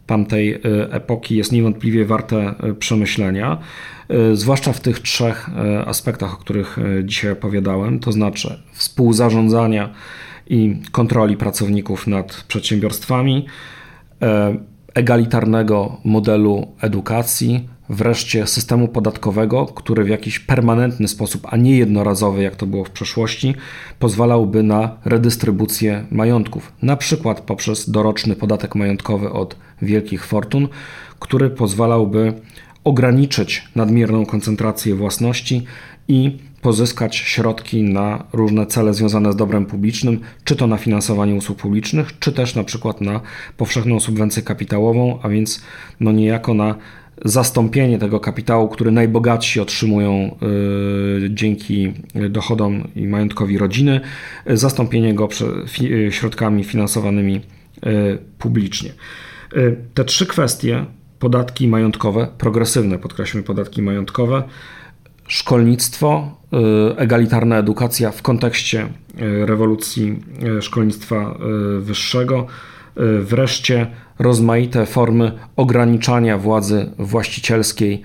[0.07, 0.59] tamtej y,
[0.91, 3.57] epoki jest niewątpliwie warte y, przemyślenia,
[4.31, 5.49] y, zwłaszcza w tych trzech
[5.85, 9.89] aspektach, o których dzisiaj opowiadałem, to znaczy współzarządzania
[10.47, 13.45] i kontroli pracowników nad przedsiębiorstwami,
[14.93, 22.55] egalitarnego modelu edukacji, wreszcie systemu podatkowego, który w jakiś permanentny sposób, a nie jednorazowy, jak
[22.55, 23.55] to było w przeszłości,
[23.99, 30.67] pozwalałby na redystrybucję majątków, na przykład poprzez doroczny podatek majątkowy od wielkich fortun,
[31.19, 32.33] który pozwalałby
[32.83, 35.65] ograniczyć nadmierną koncentrację własności
[36.07, 41.57] i pozyskać środki na różne cele związane z dobrem publicznym, czy to na finansowanie usług
[41.57, 43.21] publicznych, czy też na przykład na
[43.57, 45.61] powszechną subwencję kapitałową, a więc
[45.99, 46.75] no niejako na
[47.25, 50.35] zastąpienie tego kapitału, który najbogatsi otrzymują
[51.25, 51.93] y, dzięki
[52.29, 54.01] dochodom i majątkowi rodziny,
[54.45, 55.29] zastąpienie go
[56.09, 57.41] środkami finansowanymi
[58.39, 58.93] publicznie.
[59.93, 60.85] Te trzy kwestie,
[61.19, 64.43] podatki majątkowe, progresywne, podkreślmy podatki majątkowe,
[65.27, 66.37] szkolnictwo,
[66.97, 68.87] egalitarna edukacja w kontekście
[69.45, 70.19] rewolucji
[70.61, 71.37] szkolnictwa
[71.79, 72.47] wyższego,
[73.21, 73.87] wreszcie
[74.19, 78.01] rozmaite formy ograniczania władzy właścicielskiej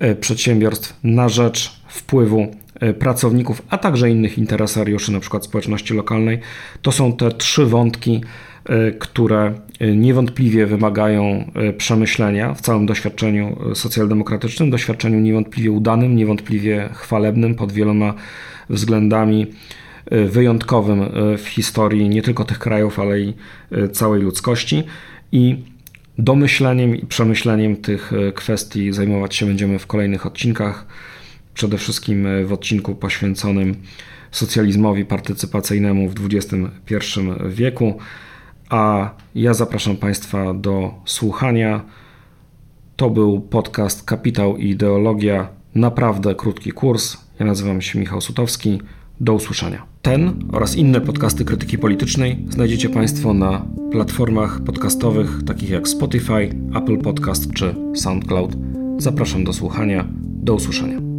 [0.00, 2.46] e, przedsiębiorstw na rzecz wpływu
[2.80, 5.38] e, pracowników, a także innych interesariuszy, np.
[5.42, 6.40] społeczności lokalnej.
[6.82, 8.20] To są te trzy wątki,
[8.98, 9.54] które
[9.96, 18.14] niewątpliwie wymagają przemyślenia w całym doświadczeniu socjaldemokratycznym, doświadczeniu niewątpliwie udanym, niewątpliwie chwalebnym pod wieloma
[18.70, 19.46] względami
[20.10, 21.00] wyjątkowym
[21.38, 23.34] w historii nie tylko tych krajów, ale i
[23.92, 24.84] całej ludzkości
[25.32, 25.56] i
[26.18, 30.86] domyśleniem i przemyśleniem tych kwestii zajmować się będziemy w kolejnych odcinkach.
[31.54, 33.74] Przede wszystkim w odcinku poświęconym
[34.30, 37.98] socjalizmowi partycypacyjnemu w XXI wieku.
[38.68, 41.84] A ja zapraszam Państwa do słuchania.
[42.96, 45.48] To był podcast Kapitał i Ideologia.
[45.74, 47.16] Naprawdę krótki kurs.
[47.40, 48.80] Ja nazywam się Michał Sutowski.
[49.20, 49.86] Do usłyszenia.
[50.02, 56.98] Ten oraz inne podcasty krytyki politycznej znajdziecie Państwo na platformach podcastowych takich jak Spotify, Apple
[56.98, 58.56] Podcast czy SoundCloud.
[58.98, 60.08] Zapraszam do słuchania.
[60.20, 61.13] Do usłyszenia.